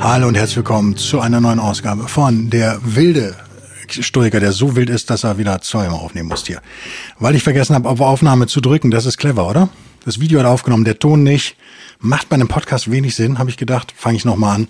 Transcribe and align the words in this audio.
Hallo 0.00 0.28
und 0.28 0.34
herzlich 0.36 0.56
willkommen 0.56 0.96
zu 0.96 1.20
einer 1.20 1.40
neuen 1.40 1.58
Ausgabe 1.58 2.06
von 2.06 2.50
Der 2.50 2.78
wilde 2.82 3.34
Stoiker, 3.88 4.40
der 4.40 4.52
so 4.52 4.76
wild 4.76 4.90
ist, 4.90 5.10
dass 5.10 5.24
er 5.24 5.38
wieder 5.38 5.60
zweimal 5.62 5.98
aufnehmen 5.98 6.28
muss 6.28 6.46
hier. 6.46 6.60
Weil 7.18 7.34
ich 7.34 7.42
vergessen 7.42 7.74
habe, 7.74 7.88
auf 7.88 8.00
Aufnahme 8.00 8.46
zu 8.46 8.60
drücken. 8.60 8.90
Das 8.90 9.06
ist 9.06 9.16
clever, 9.16 9.48
oder? 9.48 9.68
Das 10.04 10.20
Video 10.20 10.38
hat 10.38 10.46
aufgenommen, 10.46 10.84
der 10.84 10.98
Ton 10.98 11.22
nicht. 11.22 11.56
Macht 11.98 12.28
bei 12.28 12.34
einem 12.34 12.48
Podcast 12.48 12.90
wenig 12.90 13.14
Sinn, 13.14 13.38
habe 13.38 13.50
ich 13.50 13.56
gedacht. 13.56 13.92
Fange 13.96 14.16
ich 14.16 14.24
nochmal 14.24 14.56
an. 14.56 14.68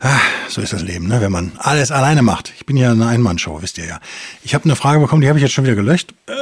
Ah, 0.00 0.18
so 0.48 0.60
ist 0.60 0.72
das 0.72 0.82
Leben, 0.82 1.06
ne? 1.06 1.20
wenn 1.20 1.30
man 1.30 1.52
alles 1.58 1.92
alleine 1.92 2.22
macht. 2.22 2.52
Ich 2.56 2.66
bin 2.66 2.76
ja 2.76 2.90
eine 2.90 3.06
Einmannshow, 3.06 3.62
wisst 3.62 3.78
ihr 3.78 3.86
ja. 3.86 4.00
Ich 4.42 4.54
habe 4.54 4.64
eine 4.64 4.74
Frage 4.74 5.00
bekommen, 5.00 5.22
die 5.22 5.28
habe 5.28 5.38
ich 5.38 5.42
jetzt 5.44 5.52
schon 5.52 5.64
wieder 5.64 5.76
gelöscht, 5.76 6.12
äh, 6.26 6.32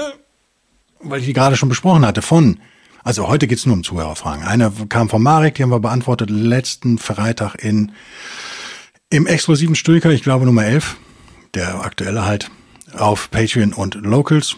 weil 1.01 1.21
ich 1.21 1.27
die 1.27 1.35
gerade 1.35 1.57
schon 1.57 1.69
besprochen 1.69 2.07
hatte, 2.07 2.23
von 2.23 2.59
also 3.05 3.29
heute 3.29 3.47
geht's 3.47 3.67
nur 3.67 3.75
um 3.75 3.85
Zuhörerfragen. 3.85 4.45
Eine 4.45 4.73
kam 4.89 5.09
von 5.09 5.23
Marek, 5.23 5.55
die 5.55 5.63
haben 5.63 5.71
wir 5.71 5.81
beantwortet 5.81 6.31
letzten 6.31 6.99
Freitag 6.99 7.55
in 7.57 7.93
im 9.11 9.27
exklusiven 9.27 9.74
Stülker, 9.74 10.11
ich 10.11 10.23
glaube 10.23 10.47
Nummer 10.47 10.65
11, 10.65 10.97
der 11.55 11.85
aktuelle 11.85 12.24
halt, 12.24 12.51
auf 12.93 13.30
Patreon 13.30 13.73
und 13.73 13.97
Locals. 13.97 14.57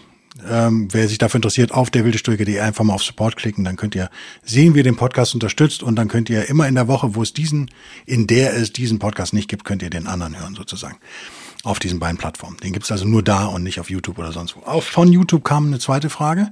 Ähm, 0.49 0.89
wer 0.91 1.09
sich 1.09 1.19
dafür 1.19 1.39
interessiert, 1.39 1.73
auf 1.73 1.91
der 1.91 2.05
wilde 2.05 2.19
Stülke.de 2.19 2.59
einfach 2.61 2.85
mal 2.85 2.95
auf 2.95 3.03
Support 3.03 3.37
klicken, 3.37 3.65
dann 3.65 3.77
könnt 3.77 3.95
ihr 3.95 4.11
sehen, 4.43 4.75
wie 4.75 4.79
ihr 4.79 4.85
den 4.85 4.97
Podcast 4.97 5.35
unterstützt 5.35 5.83
und 5.83 5.97
dann 5.97 6.09
könnt 6.09 6.31
ihr 6.31 6.49
immer 6.49 6.67
in 6.69 6.75
der 6.75 6.89
Woche, 6.89 7.15
wo 7.15 7.23
es 7.23 7.33
diesen, 7.35 7.71
in 8.07 8.27
der 8.27 8.55
es 8.57 8.73
diesen 8.73 8.99
Podcast 8.99 9.35
nicht 9.35 9.49
gibt, 9.49 9.65
könnt 9.65 9.83
ihr 9.83 9.91
den 9.91 10.07
anderen 10.07 10.39
hören 10.39 10.55
sozusagen. 10.55 10.97
Auf 11.65 11.79
diesen 11.79 11.99
beiden 12.01 12.19
Plattformen. 12.19 12.57
Den 12.57 12.73
gibt's 12.73 12.91
also 12.91 13.05
nur 13.07 13.23
da 13.23 13.45
und 13.45 13.63
nicht 13.63 13.79
auf 13.79 13.89
YouTube 13.89 14.19
oder 14.19 14.33
sonst 14.33 14.57
wo. 14.57 14.61
Auch 14.61 14.83
von 14.83 15.13
YouTube 15.13 15.45
kam 15.45 15.67
eine 15.67 15.79
zweite 15.79 16.11
Frage. 16.11 16.49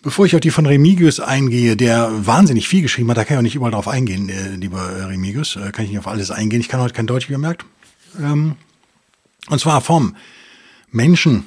Bevor 0.00 0.26
ich 0.26 0.36
auf 0.36 0.40
die 0.40 0.50
von 0.50 0.66
Remigius 0.66 1.18
eingehe, 1.18 1.76
der 1.76 2.26
wahnsinnig 2.26 2.68
viel 2.68 2.82
geschrieben 2.82 3.10
hat, 3.10 3.16
da 3.16 3.24
kann 3.24 3.34
ich 3.34 3.38
auch 3.38 3.42
nicht 3.42 3.56
überall 3.56 3.72
drauf 3.72 3.88
eingehen, 3.88 4.28
äh, 4.28 4.54
lieber 4.54 5.08
Remigius, 5.08 5.56
äh, 5.56 5.72
kann 5.72 5.84
ich 5.84 5.90
nicht 5.90 5.98
auf 5.98 6.06
alles 6.06 6.30
eingehen. 6.30 6.60
Ich 6.60 6.68
kann 6.68 6.80
heute 6.80 6.94
kein 6.94 7.08
Deutsch, 7.08 7.28
wie 7.28 7.32
ihr 7.32 7.38
merkt. 7.38 7.64
Ähm, 8.20 8.54
und 9.48 9.60
zwar 9.60 9.80
vom 9.80 10.14
Menschen 10.90 11.46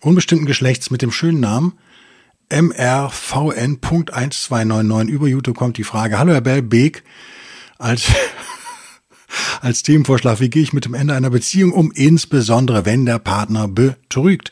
unbestimmten 0.00 0.46
Geschlechts 0.46 0.90
mit 0.90 1.00
dem 1.00 1.12
schönen 1.12 1.38
Namen 1.38 1.74
MRVN.1299. 2.50 5.08
Über 5.08 5.28
YouTube 5.28 5.56
kommt 5.56 5.78
die 5.78 5.84
Frage, 5.84 6.18
hallo 6.18 6.32
Herr 6.32 6.40
Bell, 6.40 6.62
Beek, 6.62 7.04
als, 7.78 8.06
als 9.60 9.84
Themenvorschlag, 9.84 10.40
wie 10.40 10.50
gehe 10.50 10.64
ich 10.64 10.72
mit 10.72 10.86
dem 10.86 10.94
Ende 10.94 11.14
einer 11.14 11.30
Beziehung 11.30 11.70
um, 11.72 11.92
insbesondere 11.92 12.84
wenn 12.84 13.06
der 13.06 13.20
Partner 13.20 13.68
betrügt? 13.68 14.50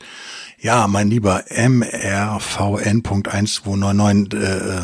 Ja, 0.61 0.87
mein 0.87 1.09
lieber 1.09 1.43
MRVN.1299, 1.49 4.35
äh, 4.35 4.83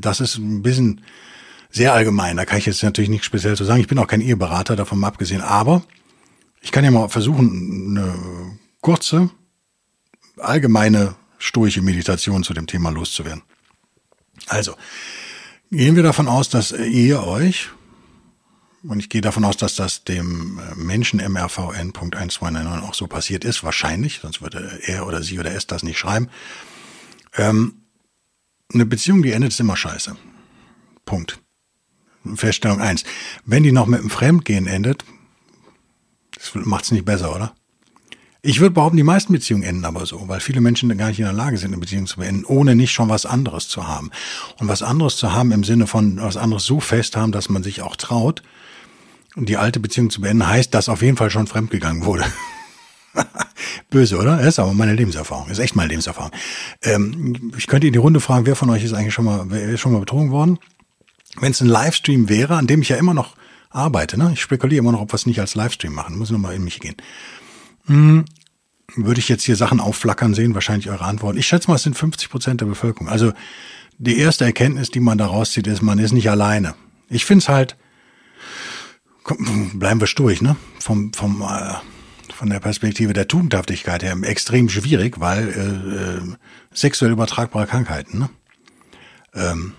das 0.00 0.18
ist 0.18 0.38
ein 0.38 0.62
bisschen 0.62 1.02
sehr 1.70 1.92
allgemein. 1.92 2.36
Da 2.36 2.44
kann 2.44 2.58
ich 2.58 2.66
jetzt 2.66 2.82
natürlich 2.82 3.08
nichts 3.08 3.26
speziell 3.26 3.56
zu 3.56 3.64
sagen. 3.64 3.80
Ich 3.80 3.86
bin 3.86 4.00
auch 4.00 4.08
kein 4.08 4.20
Eheberater, 4.20 4.74
davon 4.74 4.98
mal 4.98 5.06
abgesehen. 5.06 5.40
Aber 5.40 5.84
ich 6.60 6.72
kann 6.72 6.84
ja 6.84 6.90
mal 6.90 7.08
versuchen, 7.08 7.96
eine 7.96 8.58
kurze, 8.80 9.30
allgemeine 10.36 11.14
stoische 11.38 11.80
Meditation 11.80 12.42
zu 12.42 12.52
dem 12.52 12.66
Thema 12.66 12.90
loszuwerden. 12.90 13.42
Also, 14.48 14.74
gehen 15.70 15.94
wir 15.94 16.02
davon 16.02 16.26
aus, 16.26 16.48
dass 16.48 16.72
ihr 16.72 17.22
euch 17.22 17.68
und 18.84 19.00
ich 19.00 19.08
gehe 19.08 19.20
davon 19.20 19.44
aus, 19.44 19.56
dass 19.56 19.74
das 19.74 20.04
dem 20.04 20.58
äh, 20.58 20.74
Menschen 20.76 21.20
MRVN.1299 21.20 22.82
auch 22.82 22.94
so 22.94 23.06
passiert 23.06 23.44
ist, 23.44 23.64
wahrscheinlich, 23.64 24.20
sonst 24.20 24.40
würde 24.40 24.80
er 24.84 25.06
oder 25.06 25.22
sie 25.22 25.38
oder 25.38 25.52
es 25.52 25.66
das 25.66 25.82
nicht 25.82 25.98
schreiben. 25.98 26.28
Ähm, 27.36 27.82
eine 28.72 28.86
Beziehung, 28.86 29.22
die 29.22 29.32
endet, 29.32 29.52
ist 29.52 29.60
immer 29.60 29.76
scheiße. 29.76 30.16
Punkt. 31.04 31.40
Feststellung 32.34 32.80
eins: 32.80 33.04
Wenn 33.44 33.62
die 33.62 33.72
noch 33.72 33.86
mit 33.86 34.00
einem 34.00 34.10
Fremdgehen 34.10 34.66
endet, 34.66 35.04
das 36.34 36.54
macht 36.54 36.84
es 36.84 36.92
nicht 36.92 37.04
besser, 37.04 37.34
oder? 37.34 37.54
Ich 38.40 38.60
würde 38.60 38.74
behaupten, 38.74 38.96
die 38.96 39.02
meisten 39.02 39.32
Beziehungen 39.32 39.64
enden 39.64 39.84
aber 39.84 40.06
so, 40.06 40.28
weil 40.28 40.38
viele 40.38 40.60
Menschen 40.60 40.96
gar 40.96 41.08
nicht 41.08 41.18
in 41.18 41.24
der 41.24 41.34
Lage 41.34 41.58
sind, 41.58 41.72
eine 41.72 41.80
Beziehung 41.80 42.06
zu 42.06 42.18
beenden, 42.18 42.44
ohne 42.44 42.76
nicht 42.76 42.92
schon 42.92 43.08
was 43.08 43.26
anderes 43.26 43.68
zu 43.68 43.88
haben. 43.88 44.10
Und 44.58 44.68
was 44.68 44.82
anderes 44.82 45.16
zu 45.16 45.32
haben 45.32 45.50
im 45.50 45.64
Sinne 45.64 45.88
von 45.88 46.20
was 46.20 46.36
anderes 46.36 46.64
so 46.64 46.78
fest 46.78 47.16
haben, 47.16 47.32
dass 47.32 47.48
man 47.48 47.64
sich 47.64 47.82
auch 47.82 47.96
traut, 47.96 48.42
und 49.38 49.48
die 49.48 49.56
alte 49.56 49.80
Beziehung 49.80 50.10
zu 50.10 50.20
beenden, 50.20 50.46
heißt, 50.46 50.74
dass 50.74 50.88
auf 50.88 51.00
jeden 51.00 51.16
Fall 51.16 51.30
schon 51.30 51.46
fremdgegangen 51.46 52.04
wurde. 52.04 52.24
Böse, 53.90 54.18
oder? 54.18 54.36
Das 54.36 54.46
ist 54.46 54.58
aber 54.58 54.74
meine 54.74 54.94
Lebenserfahrung. 54.94 55.48
Das 55.48 55.58
ist 55.58 55.64
echt 55.64 55.76
meine 55.76 55.88
Lebenserfahrung. 55.88 56.32
Ähm, 56.82 57.52
ich 57.56 57.68
könnte 57.68 57.86
in 57.86 57.92
die 57.92 57.98
Runde 57.98 58.20
fragen, 58.20 58.46
wer 58.46 58.56
von 58.56 58.68
euch 58.68 58.84
ist 58.84 58.92
eigentlich 58.92 59.14
schon 59.14 59.24
mal, 59.24 59.50
ist 59.52 59.80
schon 59.80 59.92
mal 59.92 60.00
betrogen 60.00 60.30
worden? 60.30 60.58
Wenn 61.40 61.52
es 61.52 61.60
ein 61.60 61.68
Livestream 61.68 62.28
wäre, 62.28 62.56
an 62.56 62.66
dem 62.66 62.82
ich 62.82 62.88
ja 62.88 62.96
immer 62.96 63.14
noch 63.14 63.36
arbeite, 63.70 64.18
ne? 64.18 64.30
ich 64.32 64.40
spekuliere 64.40 64.80
immer 64.80 64.92
noch, 64.92 65.00
ob 65.00 65.12
wir 65.12 65.16
es 65.16 65.26
nicht 65.26 65.40
als 65.40 65.54
Livestream 65.54 65.92
machen, 65.92 66.18
muss 66.18 66.30
nochmal 66.30 66.54
in 66.54 66.64
mich 66.64 66.80
gehen. 66.80 66.96
Hm, 67.86 68.24
würde 68.96 69.20
ich 69.20 69.28
jetzt 69.28 69.44
hier 69.44 69.56
Sachen 69.56 69.78
aufflackern 69.78 70.34
sehen, 70.34 70.54
wahrscheinlich 70.54 70.90
eure 70.90 71.04
Antwort. 71.04 71.36
Ich 71.36 71.46
schätze 71.46 71.68
mal, 71.68 71.76
es 71.76 71.82
sind 71.82 71.96
50 71.96 72.28
Prozent 72.28 72.60
der 72.60 72.66
Bevölkerung. 72.66 73.08
Also 73.08 73.32
die 73.98 74.18
erste 74.18 74.44
Erkenntnis, 74.44 74.90
die 74.90 75.00
man 75.00 75.18
da 75.18 75.26
rauszieht, 75.26 75.66
ist, 75.66 75.82
man 75.82 75.98
ist 75.98 76.12
nicht 76.12 76.30
alleine. 76.30 76.74
Ich 77.08 77.24
finde 77.24 77.42
es 77.42 77.48
halt, 77.48 77.76
bleiben 79.74 80.00
wir 80.00 80.06
sturig, 80.06 80.42
ne? 80.42 80.56
Vom, 80.78 81.12
vom, 81.12 81.42
äh, 81.42 81.74
von 82.34 82.50
der 82.50 82.60
Perspektive 82.60 83.12
der 83.12 83.28
Tugendhaftigkeit 83.28 84.02
her 84.02 84.16
extrem 84.22 84.68
schwierig, 84.68 85.20
weil 85.20 85.48
äh, 85.48 86.30
äh, 86.30 86.36
sexuell 86.72 87.12
übertragbare 87.12 87.66
Krankheiten, 87.66 88.18
ne? 88.18 88.30
Ähm, 89.34 89.74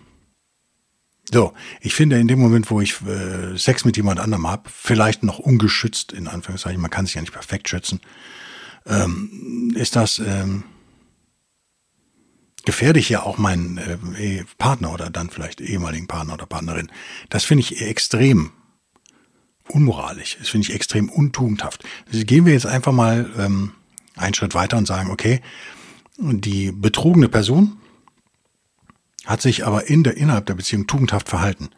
so, 1.32 1.54
ich 1.82 1.94
finde 1.94 2.20
in 2.20 2.28
dem 2.28 2.40
Moment, 2.40 2.72
wo 2.72 2.82
ich 2.82 3.02
äh, 3.02 3.56
Sex 3.56 3.86
mit 3.86 3.98
jemand 3.98 4.20
anderem 4.20 4.48
habe, 4.48 4.70
vielleicht 4.74 5.22
noch 5.22 5.38
ungeschützt, 5.38 6.12
in 6.12 6.28
Anführungszeichen, 6.28 6.82
man 6.82 6.90
kann 6.90 7.06
sich 7.06 7.16
ja 7.16 7.22
nicht 7.22 7.34
perfekt 7.34 7.70
schützen, 7.70 8.02
ähm, 8.88 9.72
ist 9.76 9.96
das 9.96 10.18
ähm, 10.18 10.64
gefährlich 12.66 13.10
ja 13.10 13.24
auch 13.24 13.38
meinen 13.38 13.78
äh, 13.78 14.44
Partner 14.58 14.92
oder 14.92 15.12
dann 15.12 15.30
vielleicht 15.30 15.62
ehemaligen 15.62 16.08
Partner 16.08 16.34
oder 16.34 16.48
Partnerin. 16.48 16.92
Das 17.30 17.44
finde 17.44 17.62
ich 17.62 17.82
extrem 17.82 18.52
unmoralisch. 19.70 20.38
Das 20.40 20.50
finde 20.50 20.68
ich 20.68 20.76
extrem 20.76 21.10
untugendhaft. 21.10 21.84
Also 22.12 22.24
gehen 22.26 22.46
wir 22.46 22.54
jetzt 22.54 22.66
einfach 22.66 22.92
mal 22.92 23.30
ähm, 23.38 23.74
einen 24.16 24.34
Schritt 24.34 24.54
weiter 24.54 24.78
und 24.78 24.88
sagen, 24.88 25.12
okay, 25.12 25.42
die 26.18 26.72
betrogene 26.72 27.30
Person 27.30 27.78
hat 29.26 29.42
sich 29.42 29.66
aber 29.66 29.88
in 29.88 30.04
der, 30.04 30.18
innerhalb 30.18 30.46
der 30.48 30.56
Beziehung 30.56 30.88
tugendhaft 30.88 31.30
verhalten. 31.30 31.70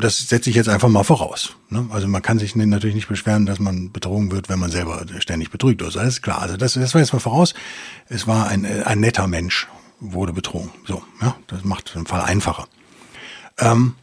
Das 0.00 0.28
setze 0.28 0.50
ich 0.50 0.56
jetzt 0.56 0.68
einfach 0.68 0.88
mal 0.88 1.04
voraus. 1.04 1.54
Ne? 1.68 1.86
Also 1.90 2.08
man 2.08 2.22
kann 2.22 2.40
sich 2.40 2.56
natürlich 2.56 2.96
nicht 2.96 3.08
beschweren, 3.08 3.46
dass 3.46 3.60
man 3.60 3.92
betrogen 3.92 4.32
wird, 4.32 4.48
wenn 4.48 4.58
man 4.58 4.70
selber 4.70 5.04
ständig 5.18 5.50
betrügt 5.50 5.82
ist. 5.82 6.22
Klar. 6.22 6.40
Also 6.40 6.56
das, 6.56 6.74
das 6.74 6.94
war 6.94 7.00
jetzt 7.00 7.12
mal 7.12 7.20
voraus. 7.20 7.54
Es 8.08 8.26
war 8.26 8.48
ein, 8.48 8.64
ein 8.64 8.98
netter 8.98 9.28
Mensch, 9.28 9.68
wurde 10.00 10.32
betrogen. 10.32 10.70
So, 10.84 11.04
ja, 11.20 11.36
das 11.46 11.62
macht 11.62 11.94
den 11.94 12.06
Fall 12.06 12.22
einfacher. 12.22 12.66
Ähm, 13.58 13.94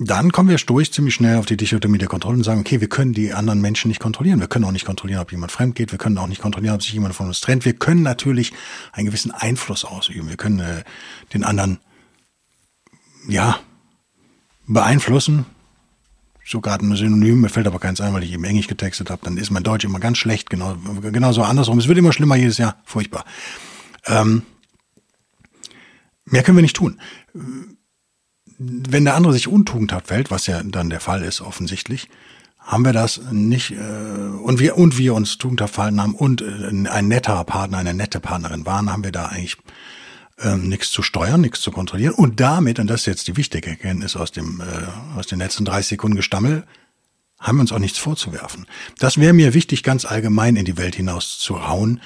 dann 0.00 0.32
kommen 0.32 0.48
wir 0.48 0.56
durch 0.56 0.92
ziemlich 0.92 1.14
schnell 1.14 1.38
auf 1.38 1.46
die 1.46 1.56
Dichotomie 1.56 1.98
der 1.98 2.08
Kontrolle 2.08 2.38
und 2.38 2.42
sagen, 2.42 2.60
okay, 2.60 2.80
wir 2.80 2.88
können 2.88 3.12
die 3.12 3.32
anderen 3.32 3.60
Menschen 3.60 3.88
nicht 3.88 4.00
kontrollieren. 4.00 4.40
Wir 4.40 4.48
können 4.48 4.64
auch 4.64 4.72
nicht 4.72 4.86
kontrollieren, 4.86 5.20
ob 5.20 5.30
jemand 5.30 5.52
fremd 5.52 5.76
geht. 5.76 5.92
Wir 5.92 5.98
können 5.98 6.18
auch 6.18 6.26
nicht 6.26 6.42
kontrollieren, 6.42 6.74
ob 6.74 6.82
sich 6.82 6.92
jemand 6.92 7.14
von 7.14 7.28
uns 7.28 7.40
trennt. 7.40 7.64
Wir 7.64 7.74
können 7.74 8.02
natürlich 8.02 8.52
einen 8.92 9.06
gewissen 9.06 9.30
Einfluss 9.30 9.84
ausüben. 9.84 10.28
Wir 10.28 10.36
können 10.36 10.58
äh, 10.58 10.82
den 11.32 11.44
anderen, 11.44 11.78
ja, 13.28 13.60
beeinflussen. 14.66 15.46
Sogar 16.44 16.80
ein 16.80 16.96
Synonym, 16.96 17.40
mir 17.40 17.48
fällt 17.48 17.68
aber 17.68 17.78
keins 17.78 18.00
ein, 18.00 18.12
weil 18.12 18.24
ich 18.24 18.32
eben 18.32 18.44
Englisch 18.44 18.66
getextet 18.66 19.10
habe. 19.10 19.22
Dann 19.24 19.36
ist 19.36 19.50
mein 19.50 19.62
Deutsch 19.62 19.84
immer 19.84 20.00
ganz 20.00 20.18
schlecht. 20.18 20.50
Genau, 20.50 20.76
genauso 21.00 21.42
andersrum. 21.42 21.78
Es 21.78 21.86
wird 21.86 21.98
immer 21.98 22.12
schlimmer 22.12 22.36
jedes 22.36 22.58
Jahr. 22.58 22.82
Furchtbar. 22.84 23.24
Ähm, 24.06 24.42
mehr 26.24 26.42
können 26.42 26.58
wir 26.58 26.62
nicht 26.62 26.76
tun 26.76 27.00
wenn 28.58 29.04
der 29.04 29.14
andere 29.14 29.32
sich 29.32 29.48
untugendhaft 29.48 30.08
fällt, 30.08 30.30
was 30.30 30.46
ja 30.46 30.62
dann 30.62 30.90
der 30.90 31.00
Fall 31.00 31.22
ist 31.22 31.40
offensichtlich, 31.40 32.08
haben 32.58 32.84
wir 32.84 32.92
das 32.92 33.20
nicht 33.30 33.72
äh, 33.72 33.74
und 33.74 34.58
wir 34.58 34.78
und 34.78 34.96
wir 34.96 35.14
uns 35.14 35.36
tugendhaft 35.38 35.74
verhalten 35.74 36.00
haben 36.00 36.14
und 36.14 36.40
äh, 36.40 36.88
ein 36.88 37.08
netter 37.08 37.44
Partner, 37.44 37.78
eine 37.78 37.94
nette 37.94 38.20
Partnerin 38.20 38.64
waren, 38.64 38.90
haben 38.90 39.04
wir 39.04 39.12
da 39.12 39.26
eigentlich 39.26 39.58
ähm, 40.40 40.68
nichts 40.68 40.90
zu 40.90 41.02
steuern, 41.02 41.42
nichts 41.42 41.60
zu 41.60 41.70
kontrollieren 41.70 42.14
und 42.14 42.40
damit, 42.40 42.78
und 42.78 42.88
das 42.88 43.00
ist 43.00 43.06
jetzt 43.06 43.28
die 43.28 43.36
wichtige 43.36 43.70
Erkenntnis 43.70 44.16
aus, 44.16 44.32
dem, 44.32 44.60
äh, 44.60 45.18
aus 45.18 45.26
den 45.26 45.38
letzten 45.38 45.64
30 45.64 45.90
Sekunden 45.90 46.16
Gestammel, 46.16 46.64
haben 47.38 47.58
wir 47.58 47.62
uns 47.62 47.72
auch 47.72 47.78
nichts 47.78 47.98
vorzuwerfen. 47.98 48.66
Das 48.98 49.18
wäre 49.18 49.34
mir 49.34 49.52
wichtig, 49.52 49.82
ganz 49.82 50.04
allgemein 50.06 50.56
in 50.56 50.64
die 50.64 50.78
Welt 50.78 50.94
hinaus 50.94 51.38
zu 51.38 51.68
hauen, 51.68 52.00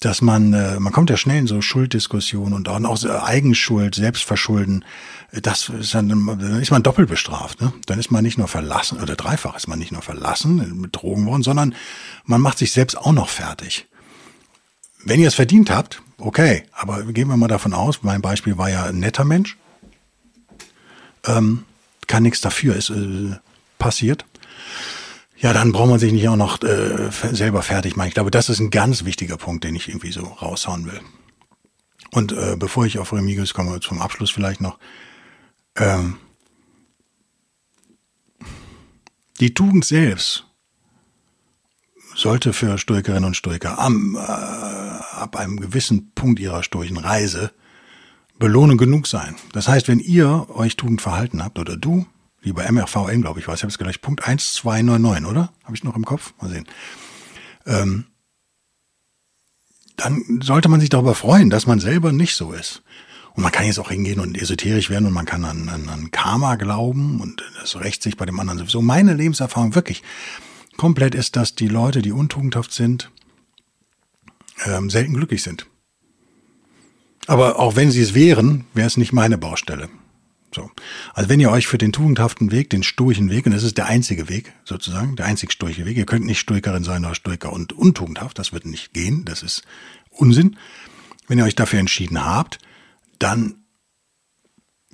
dass 0.00 0.20
man, 0.20 0.52
äh, 0.52 0.78
man 0.80 0.92
kommt 0.92 1.10
ja 1.10 1.16
schnell 1.16 1.38
in 1.38 1.46
so 1.46 1.60
Schulddiskussionen 1.60 2.54
und 2.54 2.68
auch, 2.68 2.82
auch 2.84 2.96
so 2.96 3.10
Eigenschuld, 3.10 3.94
Selbstverschulden. 3.94 4.84
Das 5.32 5.68
ist 5.68 5.94
dann, 5.94 6.08
dann 6.08 6.60
ist 6.60 6.70
man 6.70 6.82
doppelt 6.82 7.08
bestraft. 7.08 7.60
Ne? 7.60 7.72
Dann 7.86 7.98
ist 7.98 8.10
man 8.10 8.22
nicht 8.22 8.38
nur 8.38 8.48
verlassen, 8.48 9.00
oder 9.00 9.16
dreifach 9.16 9.56
ist 9.56 9.66
man 9.66 9.78
nicht 9.78 9.92
nur 9.92 10.02
verlassen, 10.02 10.82
betrogen 10.82 11.26
worden, 11.26 11.42
sondern 11.42 11.74
man 12.24 12.40
macht 12.40 12.58
sich 12.58 12.72
selbst 12.72 12.96
auch 12.96 13.12
noch 13.12 13.28
fertig. 13.28 13.86
Wenn 15.04 15.20
ihr 15.20 15.28
es 15.28 15.34
verdient 15.34 15.70
habt, 15.70 16.02
okay, 16.18 16.64
aber 16.72 17.02
gehen 17.04 17.28
wir 17.28 17.36
mal 17.36 17.48
davon 17.48 17.74
aus, 17.74 18.02
mein 18.02 18.22
Beispiel 18.22 18.56
war 18.56 18.70
ja 18.70 18.84
ein 18.84 18.98
netter 18.98 19.24
Mensch, 19.24 19.58
ähm, 21.26 21.64
kann 22.06 22.22
nichts 22.22 22.40
dafür, 22.40 22.76
ist 22.76 22.90
äh, 22.90 23.36
passiert 23.78 24.24
ja, 25.44 25.52
dann 25.52 25.72
braucht 25.72 25.90
man 25.90 25.98
sich 25.98 26.10
nicht 26.10 26.26
auch 26.26 26.36
noch 26.36 26.62
äh, 26.62 27.10
selber 27.10 27.60
fertig 27.60 27.96
machen. 27.96 28.08
Ich 28.08 28.14
glaube, 28.14 28.30
das 28.30 28.48
ist 28.48 28.60
ein 28.60 28.70
ganz 28.70 29.04
wichtiger 29.04 29.36
Punkt, 29.36 29.62
den 29.62 29.74
ich 29.74 29.88
irgendwie 29.88 30.10
so 30.10 30.22
raushauen 30.22 30.86
will. 30.86 30.98
Und 32.12 32.32
äh, 32.32 32.56
bevor 32.58 32.86
ich 32.86 32.98
auf 32.98 33.12
Remigius 33.12 33.52
komme, 33.52 33.78
zum 33.80 34.00
Abschluss 34.00 34.30
vielleicht 34.30 34.62
noch. 34.62 34.78
Ähm, 35.76 36.16
die 39.38 39.52
Tugend 39.52 39.84
selbst 39.84 40.46
sollte 42.14 42.54
für 42.54 42.78
Stoikerinnen 42.78 43.26
und 43.26 43.36
Stoiker 43.36 43.78
am, 43.78 44.16
äh, 44.16 44.20
ab 44.20 45.36
einem 45.36 45.60
gewissen 45.60 46.12
Punkt 46.14 46.40
ihrer 46.40 46.62
stoischen 46.62 46.96
Reise 46.96 47.52
Belohnung 48.38 48.78
genug 48.78 49.06
sein. 49.06 49.36
Das 49.52 49.68
heißt, 49.68 49.88
wenn 49.88 50.00
ihr 50.00 50.46
euch 50.48 50.76
Tugend 50.76 51.02
verhalten 51.02 51.44
habt, 51.44 51.58
oder 51.58 51.76
du, 51.76 52.06
wie 52.44 52.52
bei 52.52 52.70
MRVN, 52.70 53.22
glaube 53.22 53.40
ich, 53.40 53.48
war. 53.48 53.54
Ich 53.54 53.62
habe 53.62 53.70
es 53.70 53.78
gleich 53.78 54.00
Punkt 54.00 54.26
1299, 54.26 55.26
oder? 55.28 55.52
Habe 55.64 55.74
ich 55.74 55.84
noch 55.84 55.96
im 55.96 56.04
Kopf? 56.04 56.34
Mal 56.40 56.50
sehen. 56.50 56.66
Ähm, 57.66 58.06
dann 59.96 60.40
sollte 60.42 60.68
man 60.68 60.80
sich 60.80 60.90
darüber 60.90 61.14
freuen, 61.14 61.50
dass 61.50 61.66
man 61.66 61.80
selber 61.80 62.12
nicht 62.12 62.34
so 62.34 62.52
ist. 62.52 62.82
Und 63.34 63.42
man 63.42 63.50
kann 63.50 63.66
jetzt 63.66 63.78
auch 63.78 63.90
hingehen 63.90 64.20
und 64.20 64.40
esoterisch 64.40 64.90
werden 64.90 65.06
und 65.06 65.12
man 65.12 65.24
kann 65.24 65.44
an, 65.44 65.68
an, 65.68 65.88
an 65.88 66.10
Karma 66.12 66.54
glauben 66.54 67.20
und 67.20 67.42
das 67.60 67.76
rächt 67.76 68.02
sich 68.02 68.16
bei 68.16 68.26
dem 68.26 68.38
anderen 68.38 68.58
sowieso. 68.58 68.80
Meine 68.80 69.14
Lebenserfahrung 69.14 69.74
wirklich 69.74 70.02
komplett 70.76 71.14
ist, 71.14 71.34
dass 71.36 71.54
die 71.54 71.68
Leute, 71.68 72.00
die 72.00 72.12
untugendhaft 72.12 72.72
sind, 72.72 73.10
ähm, 74.64 74.88
selten 74.88 75.14
glücklich 75.14 75.42
sind. 75.42 75.66
Aber 77.26 77.58
auch 77.58 77.74
wenn 77.74 77.90
sie 77.90 78.02
es 78.02 78.14
wären, 78.14 78.66
wäre 78.74 78.86
es 78.86 78.96
nicht 78.96 79.12
meine 79.12 79.38
Baustelle. 79.38 79.88
So. 80.54 80.70
Also 81.12 81.28
wenn 81.28 81.40
ihr 81.40 81.50
euch 81.50 81.66
für 81.66 81.78
den 81.78 81.92
tugendhaften 81.92 82.52
Weg, 82.52 82.70
den 82.70 82.82
stoischen 82.82 83.30
Weg, 83.30 83.46
und 83.46 83.52
das 83.52 83.62
ist 83.62 83.76
der 83.76 83.86
einzige 83.86 84.28
Weg 84.28 84.52
sozusagen, 84.64 85.16
der 85.16 85.26
einzig 85.26 85.52
stoische 85.52 85.84
Weg, 85.84 85.96
ihr 85.96 86.06
könnt 86.06 86.24
nicht 86.24 86.38
Stoikerin 86.38 86.84
sein 86.84 87.04
oder 87.04 87.14
Stoiker 87.14 87.52
und 87.52 87.72
untugendhaft, 87.72 88.38
das 88.38 88.52
wird 88.52 88.64
nicht 88.64 88.94
gehen, 88.94 89.24
das 89.24 89.42
ist 89.42 89.62
Unsinn. 90.10 90.56
Wenn 91.26 91.38
ihr 91.38 91.44
euch 91.44 91.56
dafür 91.56 91.80
entschieden 91.80 92.24
habt, 92.24 92.58
dann 93.18 93.64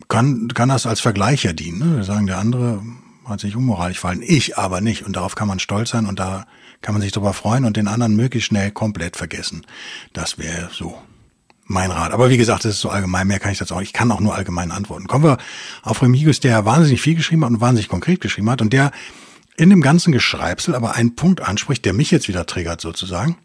kann, 0.09 0.49
kann 0.49 0.69
das 0.69 0.87
als 0.87 1.01
Vergleicher 1.01 1.53
dienen. 1.53 1.79
Ne? 1.79 1.97
Wir 1.99 2.05
sagen, 2.05 2.27
der 2.27 2.39
andere 2.39 2.83
hat 3.27 3.41
sich 3.41 3.55
unmoralisch 3.55 3.99
verhalten, 3.99 4.25
ich 4.27 4.57
aber 4.57 4.81
nicht. 4.81 5.05
Und 5.05 5.17
darauf 5.17 5.35
kann 5.35 5.49
man 5.49 5.59
stolz 5.59 5.91
sein 5.91 6.07
und 6.07 6.19
da 6.19 6.47
kann 6.81 6.95
man 6.95 7.03
sich 7.03 7.13
darüber 7.13 7.33
freuen 7.33 7.65
und 7.65 7.77
den 7.77 7.89
anderen 7.89 8.17
möglichst 8.17 8.49
schnell 8.49 8.71
komplett 8.71 9.17
vergessen. 9.17 9.67
Das 10.13 10.39
wäre 10.39 10.71
so 10.73 11.01
mein 11.71 11.93
Rat. 11.93 12.13
Aber 12.13 12.31
wie 12.31 12.37
gesagt, 12.37 12.65
das 12.65 12.75
ist 12.75 12.81
so 12.81 12.91
allgemein, 12.91 13.29
mehr 13.29 13.39
kann 13.39 13.53
ich 13.53 13.59
dazu 13.59 13.77
auch. 13.77 13.81
Ich 13.81 13.93
kann 13.93 14.11
auch 14.11 14.19
nur 14.19 14.35
allgemein 14.35 14.73
antworten. 14.73 15.07
Kommen 15.07 15.25
wir 15.25 15.39
auf 15.83 16.03
Remigius, 16.03 16.41
der 16.41 16.65
wahnsinnig 16.65 17.01
viel 17.01 17.15
geschrieben 17.15 17.45
hat 17.45 17.53
und 17.53 17.61
wahnsinnig 17.61 17.89
konkret 17.89 18.21
geschrieben 18.21 18.51
hat 18.51 18.61
und 18.61 18.73
der 18.73 18.91
in 19.57 19.71
dem 19.71 19.81
ganzen 19.81 20.11
Geschreibsel 20.11 20.75
aber 20.75 20.97
einen 20.97 21.15
Punkt 21.15 21.41
anspricht, 21.41 21.85
der 21.85 21.93
mich 21.93 22.11
jetzt 22.11 22.27
wieder 22.27 22.45
triggert 22.45 22.81
sozusagen. 22.81 23.37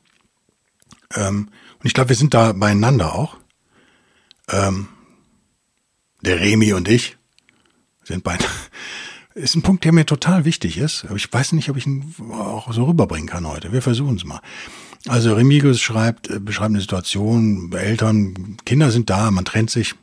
Ähm, 1.14 1.50
und 1.80 1.86
ich 1.86 1.94
glaube, 1.94 2.10
wir 2.10 2.16
sind 2.16 2.34
da 2.34 2.54
beieinander 2.54 3.14
auch. 3.14 3.38
Ähm, 4.50 4.88
der 6.22 6.40
Remi 6.40 6.74
und 6.74 6.88
ich 6.88 7.18
sind 8.04 8.24
beide. 8.24 8.44
Ist 9.36 9.54
ein 9.54 9.62
Punkt, 9.62 9.84
der 9.84 9.92
mir 9.92 10.06
total 10.06 10.46
wichtig 10.46 10.78
ist. 10.78 11.04
Aber 11.04 11.18
ich 11.18 11.32
weiß 11.32 11.52
nicht, 11.52 11.70
ob 11.70 11.76
ich 11.76 11.86
ihn 11.86 12.16
auch 12.32 12.72
so 12.72 12.86
rüberbringen 12.86 13.28
kann 13.28 13.46
heute. 13.46 13.74
Wir 13.74 13.82
versuchen 13.82 14.16
es 14.16 14.24
mal. 14.24 14.40
Also 15.08 15.34
Remigius 15.36 15.82
schreibt, 15.82 16.30
äh, 16.30 16.40
beschreibt 16.40 16.72
eine 16.72 16.82
Situation, 16.82 17.72
Eltern, 17.74 18.58
Kinder 18.66 18.92
sind 18.92 19.10
da, 19.10 19.30
man 19.32 19.46
trennt 19.46 19.70
sich 19.70 19.94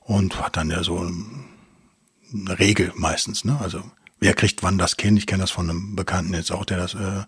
und 0.00 0.40
hat 0.40 0.56
dann 0.56 0.70
ja 0.70 0.82
so 0.82 0.98
eine 0.98 2.58
Regel 2.58 2.92
meistens. 2.94 3.44
Ne? 3.44 3.58
Also 3.60 3.82
wer 4.20 4.34
kriegt 4.34 4.62
wann 4.62 4.78
das 4.78 4.96
Kind? 4.96 5.18
Ich 5.18 5.26
kenne 5.26 5.42
das 5.42 5.50
von 5.50 5.70
einem 5.70 5.96
Bekannten 5.96 6.34
jetzt 6.34 6.52
auch, 6.52 6.64
der 6.64 6.78
das 6.78 6.94
äh, 6.94 7.24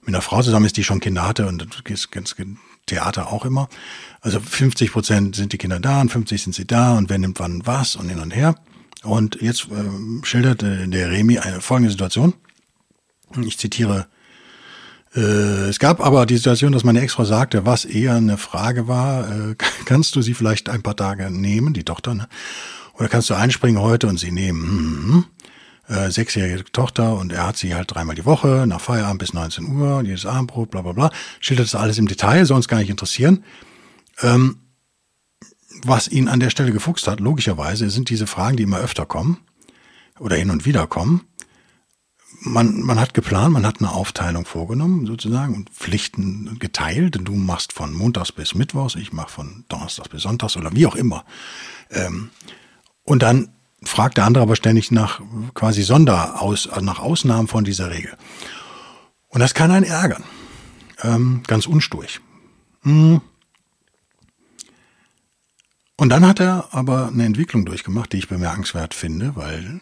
mit 0.00 0.14
einer 0.14 0.22
Frau 0.22 0.42
zusammen 0.42 0.66
ist, 0.66 0.76
die 0.76 0.84
schon 0.84 1.00
Kinder 1.00 1.26
hatte 1.26 1.46
und 1.46 1.66
das 1.84 2.10
ganz 2.10 2.34
Theater 2.86 3.30
auch 3.30 3.44
immer. 3.44 3.68
Also 4.20 4.40
50 4.40 4.92
Prozent 4.92 5.36
sind 5.36 5.52
die 5.52 5.58
Kinder 5.58 5.78
da 5.78 6.00
und 6.00 6.10
50 6.10 6.42
sind 6.42 6.54
sie 6.54 6.66
da 6.66 6.96
und 6.96 7.10
wer 7.10 7.18
nimmt 7.18 7.38
wann 7.38 7.66
was 7.66 7.94
und 7.94 8.08
hin 8.08 8.18
und 8.18 8.34
her. 8.34 8.56
Und 9.04 9.40
jetzt 9.40 9.68
äh, 9.70 10.24
schildert 10.24 10.62
äh, 10.62 10.88
der 10.88 11.10
Remi 11.10 11.38
eine 11.38 11.60
folgende 11.60 11.90
Situation. 11.90 12.34
Ich 13.44 13.58
zitiere 13.58 14.08
es 15.20 15.78
gab 15.78 16.00
aber 16.00 16.26
die 16.26 16.36
Situation, 16.36 16.72
dass 16.72 16.84
meine 16.84 17.00
Ex-Frau 17.00 17.24
sagte, 17.24 17.66
was 17.66 17.84
eher 17.84 18.14
eine 18.14 18.38
Frage 18.38 18.88
war, 18.88 19.28
äh, 19.28 19.54
kannst 19.84 20.16
du 20.16 20.22
sie 20.22 20.34
vielleicht 20.34 20.68
ein 20.68 20.82
paar 20.82 20.96
Tage 20.96 21.30
nehmen, 21.30 21.74
die 21.74 21.84
Tochter, 21.84 22.14
ne? 22.14 22.28
Oder 22.94 23.08
kannst 23.08 23.30
du 23.30 23.34
einspringen 23.34 23.80
heute 23.80 24.08
und 24.08 24.18
sie 24.18 24.32
nehmen? 24.32 25.24
Hm, 25.88 25.94
äh, 25.96 26.10
sechsjährige 26.10 26.64
Tochter 26.64 27.14
und 27.14 27.32
er 27.32 27.46
hat 27.46 27.56
sie 27.56 27.74
halt 27.74 27.94
dreimal 27.94 28.16
die 28.16 28.24
Woche, 28.24 28.64
nach 28.66 28.80
Feierabend 28.80 29.20
bis 29.20 29.32
19 29.32 29.68
Uhr, 29.68 30.02
jedes 30.02 30.26
Abendbrot, 30.26 30.70
bla 30.70 30.82
bla 30.82 30.92
bla. 30.92 31.10
Schildert 31.40 31.66
das 31.66 31.74
alles 31.74 31.98
im 31.98 32.08
Detail, 32.08 32.44
soll 32.44 32.56
uns 32.56 32.68
gar 32.68 32.78
nicht 32.78 32.90
interessieren. 32.90 33.44
Ähm, 34.20 34.58
was 35.84 36.08
ihn 36.08 36.28
an 36.28 36.40
der 36.40 36.50
Stelle 36.50 36.72
gefuchst 36.72 37.06
hat, 37.06 37.20
logischerweise, 37.20 37.88
sind 37.88 38.10
diese 38.10 38.26
Fragen, 38.26 38.56
die 38.56 38.64
immer 38.64 38.80
öfter 38.80 39.06
kommen 39.06 39.38
oder 40.18 40.36
hin 40.36 40.50
und 40.50 40.66
wieder 40.66 40.86
kommen 40.88 41.22
man, 42.40 42.82
man 42.82 43.00
hat 43.00 43.14
geplant, 43.14 43.52
man 43.52 43.66
hat 43.66 43.80
eine 43.80 43.92
Aufteilung 43.92 44.44
vorgenommen 44.44 45.06
sozusagen 45.06 45.54
und 45.54 45.70
Pflichten 45.70 46.58
geteilt. 46.58 47.18
Du 47.22 47.34
machst 47.34 47.72
von 47.72 47.92
Montags 47.92 48.32
bis 48.32 48.54
Mittwochs, 48.54 48.94
ich 48.94 49.12
mache 49.12 49.30
von 49.30 49.64
Donnerstags 49.68 50.08
bis 50.08 50.22
Sonntags 50.22 50.56
oder 50.56 50.72
wie 50.74 50.86
auch 50.86 50.96
immer. 50.96 51.24
Ähm, 51.90 52.30
und 53.04 53.22
dann 53.22 53.50
fragt 53.82 54.18
der 54.18 54.24
andere 54.24 54.42
aber 54.42 54.56
ständig 54.56 54.90
nach 54.90 55.20
quasi 55.54 55.82
Sonderaus, 55.82 56.68
nach 56.80 56.98
Ausnahmen 56.98 57.48
von 57.48 57.64
dieser 57.64 57.90
Regel. 57.90 58.16
Und 59.28 59.40
das 59.40 59.54
kann 59.54 59.70
einen 59.70 59.84
ärgern. 59.84 60.24
Ähm, 61.02 61.42
ganz 61.46 61.66
unsturig. 61.66 62.20
Hm. 62.82 63.20
Und 65.96 66.08
dann 66.10 66.26
hat 66.26 66.40
er 66.40 66.68
aber 66.72 67.08
eine 67.08 67.24
Entwicklung 67.24 67.64
durchgemacht, 67.64 68.12
die 68.12 68.18
ich 68.18 68.28
bemerkenswert 68.28 68.94
finde, 68.94 69.34
weil 69.34 69.80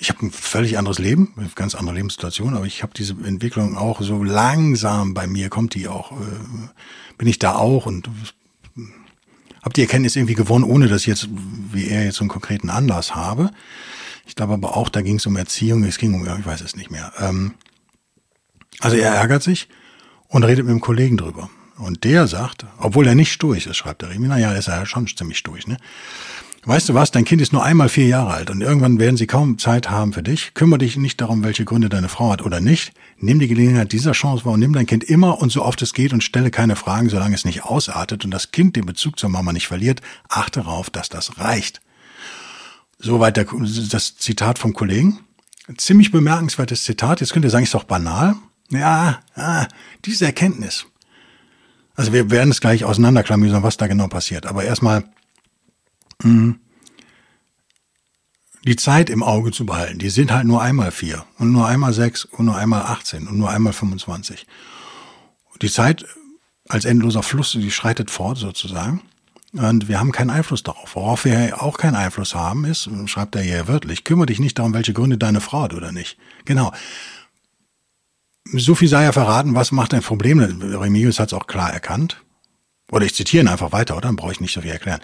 ich 0.00 0.08
habe 0.08 0.26
ein 0.26 0.30
völlig 0.30 0.78
anderes 0.78 0.98
Leben, 0.98 1.34
eine 1.36 1.50
ganz 1.54 1.74
andere 1.74 1.94
Lebenssituation, 1.94 2.56
aber 2.56 2.64
ich 2.64 2.82
habe 2.82 2.94
diese 2.96 3.12
Entwicklung 3.22 3.76
auch 3.76 4.00
so 4.00 4.24
langsam 4.24 5.12
bei 5.12 5.26
mir, 5.26 5.50
kommt 5.50 5.74
die 5.74 5.88
auch, 5.88 6.12
äh, 6.12 6.24
bin 7.18 7.28
ich 7.28 7.38
da 7.38 7.56
auch 7.56 7.84
und 7.84 8.08
habe 9.62 9.74
die 9.74 9.82
Erkenntnis 9.82 10.16
irgendwie 10.16 10.34
gewonnen, 10.34 10.64
ohne 10.64 10.88
dass 10.88 11.02
ich 11.02 11.08
jetzt, 11.08 11.28
wie 11.72 11.88
er 11.88 12.04
jetzt 12.04 12.16
so 12.16 12.22
einen 12.22 12.30
konkreten 12.30 12.70
Anlass 12.70 13.14
habe. 13.14 13.50
Ich 14.26 14.34
glaube 14.34 14.54
aber 14.54 14.74
auch, 14.74 14.88
da 14.88 15.02
ging 15.02 15.16
es 15.16 15.26
um 15.26 15.36
Erziehung, 15.36 15.84
es 15.84 15.98
ging 15.98 16.14
um, 16.14 16.24
ich 16.24 16.46
weiß 16.46 16.62
es 16.62 16.76
nicht 16.76 16.90
mehr. 16.90 17.12
Ähm, 17.18 17.52
also 18.78 18.96
er 18.96 19.12
ärgert 19.12 19.42
sich 19.42 19.68
und 20.28 20.44
redet 20.44 20.64
mit 20.64 20.72
dem 20.72 20.80
Kollegen 20.80 21.18
drüber. 21.18 21.50
Und 21.76 22.04
der 22.04 22.26
sagt, 22.26 22.64
obwohl 22.78 23.06
er 23.06 23.14
nicht 23.14 23.32
stur 23.32 23.56
ist, 23.56 23.74
schreibt 23.76 24.00
der 24.00 24.10
Remi, 24.10 24.28
naja, 24.28 24.52
ist 24.52 24.68
er 24.68 24.78
ja 24.78 24.86
schon 24.86 25.06
ziemlich 25.06 25.38
stur, 25.38 25.58
ne? 25.66 25.76
Weißt 26.62 26.90
du 26.90 26.94
was, 26.94 27.10
dein 27.10 27.24
Kind 27.24 27.40
ist 27.40 27.54
nur 27.54 27.64
einmal 27.64 27.88
vier 27.88 28.06
Jahre 28.06 28.34
alt 28.34 28.50
und 28.50 28.60
irgendwann 28.60 28.98
werden 28.98 29.16
sie 29.16 29.26
kaum 29.26 29.56
Zeit 29.56 29.88
haben 29.88 30.12
für 30.12 30.22
dich. 30.22 30.52
Kümmere 30.52 30.78
dich 30.78 30.98
nicht 30.98 31.18
darum, 31.18 31.42
welche 31.42 31.64
Gründe 31.64 31.88
deine 31.88 32.10
Frau 32.10 32.32
hat 32.32 32.42
oder 32.42 32.60
nicht. 32.60 32.92
Nimm 33.16 33.38
die 33.38 33.48
Gelegenheit 33.48 33.92
dieser 33.92 34.12
Chance 34.12 34.44
wahr 34.44 34.52
und 34.52 34.60
nimm 34.60 34.74
dein 34.74 34.86
Kind 34.86 35.02
immer 35.02 35.40
und 35.40 35.50
so 35.50 35.64
oft 35.64 35.80
es 35.80 35.94
geht 35.94 36.12
und 36.12 36.22
stelle 36.22 36.50
keine 36.50 36.76
Fragen, 36.76 37.08
solange 37.08 37.34
es 37.34 37.46
nicht 37.46 37.64
ausartet 37.64 38.26
und 38.26 38.30
das 38.30 38.50
Kind 38.50 38.76
den 38.76 38.84
Bezug 38.84 39.18
zur 39.18 39.30
Mama 39.30 39.54
nicht 39.54 39.68
verliert. 39.68 40.02
Achte 40.28 40.60
darauf, 40.60 40.90
dass 40.90 41.08
das 41.08 41.38
reicht. 41.38 41.80
Soweit 42.98 43.38
der, 43.38 43.46
das 43.90 44.16
Zitat 44.16 44.58
vom 44.58 44.74
Kollegen. 44.74 45.20
Ziemlich 45.78 46.10
bemerkenswertes 46.10 46.84
Zitat. 46.84 47.20
Jetzt 47.20 47.32
könnt 47.32 47.46
ihr 47.46 47.50
sagen, 47.50 47.64
ist 47.64 47.72
doch 47.72 47.84
banal. 47.84 48.34
Ja, 48.68 49.20
ah, 49.34 49.66
diese 50.04 50.26
Erkenntnis. 50.26 50.84
Also 51.94 52.12
wir 52.12 52.30
werden 52.30 52.50
es 52.50 52.60
gleich 52.60 52.84
auseinanderklamüsern, 52.84 53.62
was 53.62 53.78
da 53.78 53.86
genau 53.86 54.08
passiert. 54.08 54.44
Aber 54.44 54.64
erstmal. 54.64 55.04
Die 58.64 58.76
Zeit 58.76 59.10
im 59.10 59.22
Auge 59.22 59.52
zu 59.52 59.66
behalten. 59.66 59.98
Die 59.98 60.10
sind 60.10 60.32
halt 60.32 60.46
nur 60.46 60.62
einmal 60.62 60.90
vier 60.90 61.24
und 61.38 61.52
nur 61.52 61.66
einmal 61.66 61.92
sechs 61.92 62.24
und 62.24 62.46
nur 62.46 62.56
einmal 62.56 62.82
18 62.82 63.26
und 63.26 63.38
nur 63.38 63.50
einmal 63.50 63.72
25. 63.72 64.46
Die 65.62 65.70
Zeit 65.70 66.04
als 66.68 66.84
endloser 66.84 67.22
Fluss, 67.22 67.52
die 67.52 67.70
schreitet 67.70 68.10
fort 68.10 68.38
sozusagen. 68.38 69.02
Und 69.52 69.88
wir 69.88 69.98
haben 69.98 70.12
keinen 70.12 70.30
Einfluss 70.30 70.62
darauf. 70.62 70.94
Worauf 70.94 71.24
wir 71.24 71.60
auch 71.60 71.76
keinen 71.76 71.96
Einfluss 71.96 72.34
haben, 72.36 72.64
ist, 72.64 72.88
schreibt 73.06 73.34
er 73.34 73.42
hier 73.42 73.66
wörtlich, 73.66 74.04
kümmere 74.04 74.26
dich 74.26 74.38
nicht 74.38 74.58
darum, 74.58 74.74
welche 74.74 74.92
Gründe 74.92 75.18
deine 75.18 75.40
Frau 75.40 75.62
hat 75.62 75.74
oder 75.74 75.90
nicht. 75.90 76.18
Genau. 76.44 76.72
So 78.52 78.74
viel 78.74 78.88
sei 78.88 79.04
ja 79.04 79.12
verraten, 79.12 79.54
was 79.54 79.72
macht 79.72 79.92
ein 79.92 80.02
Problem? 80.02 80.38
Remigius 80.38 81.18
hat 81.18 81.28
es 81.28 81.34
auch 81.34 81.48
klar 81.48 81.72
erkannt. 81.72 82.22
Oder 82.92 83.06
ich 83.06 83.14
zitiere 83.14 83.44
ihn 83.44 83.48
einfach 83.48 83.72
weiter, 83.72 83.96
oder? 83.96 84.08
Dann 84.08 84.16
brauche 84.16 84.32
ich 84.32 84.40
nicht 84.40 84.52
so 84.52 84.60
viel 84.60 84.70
erklären. 84.70 85.00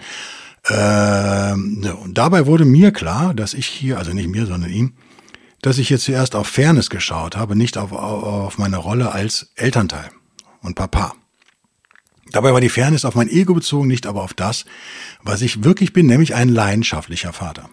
Ähm, 0.69 1.81
so, 1.83 1.95
und 1.95 2.17
dabei 2.17 2.45
wurde 2.45 2.65
mir 2.65 2.91
klar, 2.91 3.33
dass 3.33 3.53
ich 3.53 3.67
hier, 3.67 3.97
also 3.97 4.13
nicht 4.13 4.27
mir, 4.27 4.45
sondern 4.45 4.69
ihm, 4.69 4.93
dass 5.61 5.77
ich 5.77 5.89
jetzt 5.89 6.05
zuerst 6.05 6.35
auf 6.35 6.47
Fairness 6.47 6.89
geschaut 6.89 7.35
habe, 7.35 7.55
nicht 7.55 7.77
auf, 7.77 7.91
auf 7.91 8.57
meine 8.57 8.77
Rolle 8.77 9.11
als 9.11 9.51
Elternteil 9.55 10.09
und 10.61 10.75
Papa. 10.75 11.13
Dabei 12.31 12.53
war 12.53 12.61
die 12.61 12.69
Fairness 12.69 13.05
auf 13.05 13.15
mein 13.15 13.29
Ego 13.29 13.53
bezogen, 13.53 13.87
nicht 13.87 14.05
aber 14.05 14.23
auf 14.23 14.33
das, 14.33 14.65
was 15.23 15.41
ich 15.41 15.63
wirklich 15.63 15.93
bin, 15.93 16.07
nämlich 16.07 16.35
ein 16.35 16.49
leidenschaftlicher 16.49 17.31
Vater. 17.31 17.69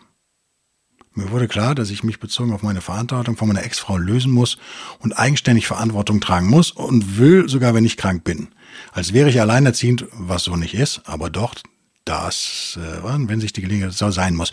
Mir 1.16 1.30
wurde 1.30 1.46
klar, 1.46 1.74
dass 1.74 1.90
ich 1.90 2.02
mich 2.02 2.18
bezogen 2.18 2.52
auf 2.52 2.62
meine 2.62 2.80
Verantwortung 2.80 3.36
von 3.36 3.46
meiner 3.46 3.64
Ex-Frau 3.64 3.96
lösen 3.96 4.32
muss 4.32 4.58
und 4.98 5.12
eigenständig 5.12 5.66
Verantwortung 5.66 6.20
tragen 6.20 6.48
muss 6.48 6.72
und 6.72 7.18
will, 7.18 7.48
sogar 7.48 7.74
wenn 7.74 7.84
ich 7.84 7.96
krank 7.96 8.24
bin. 8.24 8.48
Als 8.92 9.12
wäre 9.12 9.28
ich 9.28 9.40
alleinerziehend, 9.40 10.06
was 10.12 10.42
so 10.42 10.56
nicht 10.56 10.74
ist, 10.74 11.02
aber 11.04 11.30
doch 11.30 11.54
das, 12.04 12.78
äh, 12.80 13.02
wenn 13.02 13.40
sich 13.40 13.52
die 13.52 13.62
Gelegenheit 13.62 13.92
so 13.92 14.10
sein 14.10 14.34
muss. 14.34 14.52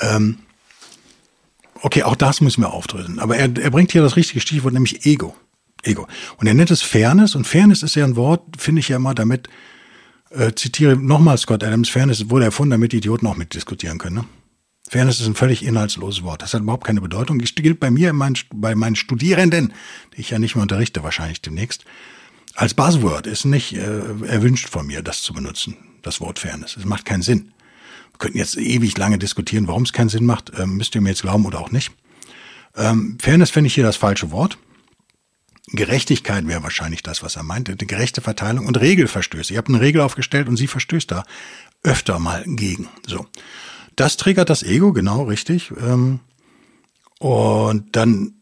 Ähm, 0.00 0.38
okay, 1.82 2.02
auch 2.02 2.16
das 2.16 2.40
müssen 2.40 2.62
wir 2.62 2.72
aufdröseln. 2.72 3.18
Aber 3.18 3.36
er, 3.36 3.56
er 3.56 3.70
bringt 3.70 3.92
hier 3.92 4.02
das 4.02 4.16
richtige 4.16 4.40
Stichwort, 4.40 4.74
nämlich 4.74 5.06
Ego. 5.06 5.36
Ego. 5.82 6.08
Und 6.38 6.46
er 6.46 6.54
nennt 6.54 6.70
es 6.70 6.82
Fairness. 6.82 7.34
Und 7.34 7.46
Fairness 7.46 7.82
ist 7.82 7.94
ja 7.94 8.04
ein 8.04 8.16
Wort, 8.16 8.42
finde 8.58 8.80
ich 8.80 8.88
ja 8.88 8.96
immer 8.96 9.14
damit, 9.14 9.48
äh, 10.30 10.52
zitiere 10.54 10.96
nochmal 10.96 11.38
Scott 11.38 11.64
Adams, 11.64 11.88
Fairness 11.88 12.30
wurde 12.30 12.46
erfunden, 12.46 12.72
damit 12.72 12.92
Idioten 12.92 13.26
auch 13.26 13.36
mitdiskutieren 13.36 13.98
können. 13.98 14.16
Ne? 14.16 14.24
Fairness 14.88 15.20
ist 15.20 15.26
ein 15.26 15.34
völlig 15.34 15.64
inhaltsloses 15.64 16.22
Wort. 16.22 16.42
Das 16.42 16.54
hat 16.54 16.62
überhaupt 16.62 16.84
keine 16.84 17.00
Bedeutung. 17.00 17.38
Das 17.38 17.54
gilt 17.54 17.80
bei 17.80 17.90
mir, 17.90 18.12
mein, 18.12 18.34
bei 18.52 18.74
meinen 18.74 18.96
Studierenden, 18.96 19.72
die 20.16 20.20
ich 20.20 20.30
ja 20.30 20.38
nicht 20.38 20.54
mehr 20.54 20.62
unterrichte, 20.62 21.02
wahrscheinlich 21.02 21.42
demnächst, 21.42 21.84
als 22.54 22.74
Buzzword. 22.74 23.26
Ist 23.26 23.44
nicht 23.44 23.74
äh, 23.74 24.00
erwünscht 24.26 24.68
von 24.68 24.86
mir, 24.86 25.02
das 25.02 25.22
zu 25.22 25.32
benutzen, 25.32 25.76
das 26.02 26.20
Wort 26.20 26.38
Fairness. 26.38 26.76
Es 26.76 26.84
macht 26.84 27.04
keinen 27.04 27.22
Sinn. 27.22 27.52
Wir 28.12 28.18
könnten 28.18 28.38
jetzt 28.38 28.56
ewig 28.56 28.96
lange 28.98 29.18
diskutieren, 29.18 29.68
warum 29.68 29.82
es 29.82 29.92
keinen 29.92 30.08
Sinn 30.08 30.26
macht. 30.26 30.52
Ähm, 30.58 30.76
müsst 30.76 30.94
ihr 30.94 31.00
mir 31.00 31.10
jetzt 31.10 31.22
glauben 31.22 31.46
oder 31.46 31.60
auch 31.60 31.70
nicht. 31.70 31.92
Ähm, 32.76 33.18
Fairness 33.20 33.50
finde 33.50 33.68
ich 33.68 33.74
hier 33.74 33.84
das 33.84 33.96
falsche 33.96 34.30
Wort. 34.30 34.58
Gerechtigkeit 35.70 36.46
wäre 36.46 36.62
wahrscheinlich 36.62 37.02
das, 37.02 37.22
was 37.22 37.36
er 37.36 37.42
meinte. 37.42 37.72
Eine 37.72 37.86
gerechte 37.86 38.20
Verteilung 38.20 38.66
und 38.66 38.80
Regelverstöße. 38.80 39.52
Ihr 39.52 39.58
habt 39.58 39.68
eine 39.68 39.80
Regel 39.80 40.00
aufgestellt 40.00 40.48
und 40.48 40.56
sie 40.56 40.66
verstößt 40.66 41.10
da 41.10 41.24
öfter 41.82 42.18
mal 42.18 42.44
gegen. 42.46 42.88
So. 43.06 43.26
Das 43.96 44.16
triggert 44.16 44.48
das 44.48 44.62
Ego, 44.62 44.92
genau, 44.92 45.24
richtig. 45.24 45.72
Ähm, 45.80 46.20
und 47.18 47.96
dann 47.96 48.34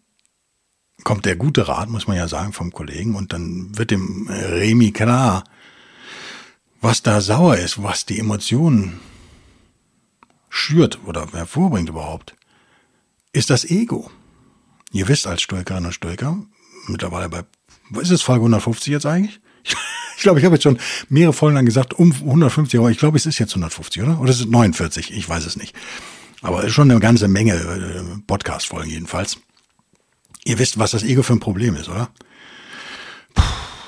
kommt 1.02 1.25
der 1.25 1.36
gute 1.36 1.68
Rat, 1.68 1.88
muss 1.88 2.06
man 2.06 2.16
ja 2.16 2.28
sagen, 2.28 2.52
vom 2.52 2.72
Kollegen. 2.72 3.14
Und 3.14 3.32
dann 3.32 3.76
wird 3.76 3.90
dem 3.90 4.28
Remi 4.28 4.92
klar, 4.92 5.44
was 6.87 7.02
da 7.02 7.21
sauer 7.21 7.57
ist, 7.57 7.83
was 7.83 8.07
die 8.07 8.21
Emotionen 8.21 9.00
schürt 10.49 11.00
oder 11.05 11.26
hervorbringt 11.33 11.88
überhaupt, 11.88 12.37
ist 13.33 13.50
das 13.50 13.64
Ego. 13.64 14.09
Ihr 14.93 15.09
wisst 15.09 15.26
als 15.26 15.43
Stoikerinnen 15.43 15.87
und 15.87 15.93
Stoiker, 15.93 16.38
mittlerweile 16.87 17.28
bei, 17.28 17.43
ist 18.00 18.12
es, 18.12 18.23
Folge 18.23 18.43
150 18.43 18.93
jetzt 18.93 19.07
eigentlich? 19.07 19.40
Ich 20.19 20.23
glaube, 20.23 20.38
ich 20.38 20.47
habe 20.47 20.55
jetzt 20.55 20.62
schon 20.62 20.78
mehrere 21.11 21.35
Folgen 21.35 21.57
lang 21.57 21.66
gesagt, 21.66 21.93
um 21.93 22.11
150, 22.11 22.81
aber 22.81 22.90
ich 22.90 22.97
glaube, 22.97 23.19
es 23.19 23.26
ist 23.26 23.38
jetzt 23.38 23.50
150, 23.50 24.02
oder? 24.02 24.19
Oder 24.19 24.31
ist 24.31 24.40
es 24.40 24.47
49? 24.47 25.12
Ich 25.12 25.28
weiß 25.28 25.45
es 25.45 25.57
nicht. 25.57 25.76
Aber 26.40 26.64
ist 26.64 26.73
schon 26.73 26.90
eine 26.90 26.99
ganze 27.00 27.28
Menge 27.28 27.52
äh, 27.52 28.19
Podcast-Folgen 28.26 28.88
jedenfalls. 28.88 29.37
Ihr 30.45 30.59
wisst, 30.59 30.78
was 30.78 30.93
das 30.93 31.02
Ego 31.02 31.23
für 31.23 31.35
ein 31.35 31.40
Problem 31.40 31.76
ist, 31.76 31.90
oder? 31.90 32.09